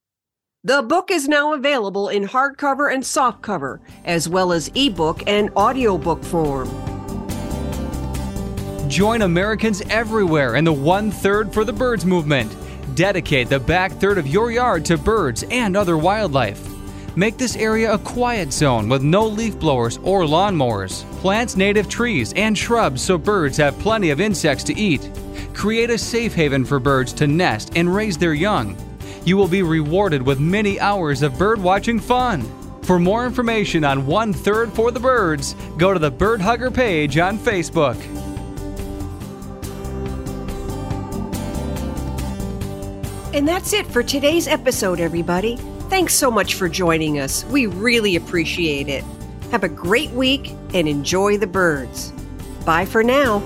The 0.63 0.81
book 0.81 1.09
is 1.09 1.27
now 1.27 1.53
available 1.53 2.09
in 2.09 2.27
hardcover 2.27 2.93
and 2.93 3.01
softcover, 3.01 3.79
as 4.03 4.27
well 4.27 4.51
as 4.51 4.69
ebook 4.75 5.23
and 5.27 5.49
audiobook 5.55 6.23
form. 6.23 6.86
Join 8.87 9.23
Americans 9.23 9.81
everywhere 9.89 10.55
in 10.55 10.63
the 10.63 10.71
One 10.71 11.11
Third 11.11 11.53
for 11.53 11.65
the 11.65 11.73
Birds 11.73 12.05
movement. 12.05 12.55
Dedicate 12.95 13.49
the 13.49 13.59
back 13.59 13.91
third 13.91 14.17
of 14.17 14.27
your 14.27 14.49
yard 14.49 14.85
to 14.85 14.97
birds 14.97 15.43
and 15.51 15.75
other 15.75 15.97
wildlife. 15.97 16.65
Make 17.17 17.37
this 17.37 17.57
area 17.57 17.93
a 17.93 17.97
quiet 17.97 18.53
zone 18.53 18.87
with 18.87 19.03
no 19.03 19.27
leaf 19.27 19.59
blowers 19.59 19.97
or 20.03 20.21
lawnmowers. 20.21 21.03
Plant 21.19 21.57
native 21.57 21.89
trees 21.89 22.31
and 22.37 22.57
shrubs 22.57 23.01
so 23.01 23.17
birds 23.17 23.57
have 23.57 23.77
plenty 23.79 24.09
of 24.09 24.21
insects 24.21 24.63
to 24.65 24.77
eat. 24.77 25.11
Create 25.53 25.89
a 25.89 25.97
safe 25.97 26.33
haven 26.33 26.63
for 26.63 26.79
birds 26.79 27.11
to 27.13 27.27
nest 27.27 27.73
and 27.75 27.93
raise 27.93 28.17
their 28.17 28.33
young. 28.33 28.77
You 29.25 29.35
will 29.35 29.49
be 29.49 29.63
rewarded 29.63 30.21
with 30.21 30.39
many 30.39 30.79
hours 30.79 31.23
of 31.23 31.37
bird 31.37 31.59
watching 31.61 31.99
fun. 31.99 32.41
For 32.83 32.99
more 32.99 33.25
information 33.25 33.83
on 33.83 34.07
One 34.07 34.31
Third 34.31 34.71
for 34.71 34.91
the 34.91 34.99
Birds, 34.99 35.55
go 35.77 35.91
to 35.91 35.99
the 35.99 36.09
Bird 36.09 36.39
Hugger 36.39 36.71
page 36.71 37.17
on 37.17 37.37
Facebook. 37.37 37.97
And 43.33 43.47
that's 43.47 43.73
it 43.73 43.85
for 43.85 44.03
today's 44.03 44.47
episode, 44.47 44.99
everybody. 44.99 45.57
Thanks 45.89 46.13
so 46.13 46.31
much 46.31 46.55
for 46.55 46.67
joining 46.67 47.19
us. 47.19 47.45
We 47.45 47.65
really 47.65 48.15
appreciate 48.15 48.87
it. 48.87 49.03
Have 49.51 49.63
a 49.63 49.69
great 49.69 50.11
week 50.11 50.51
and 50.73 50.87
enjoy 50.87 51.37
the 51.37 51.47
birds. 51.47 52.11
Bye 52.65 52.85
for 52.85 53.03
now. 53.03 53.39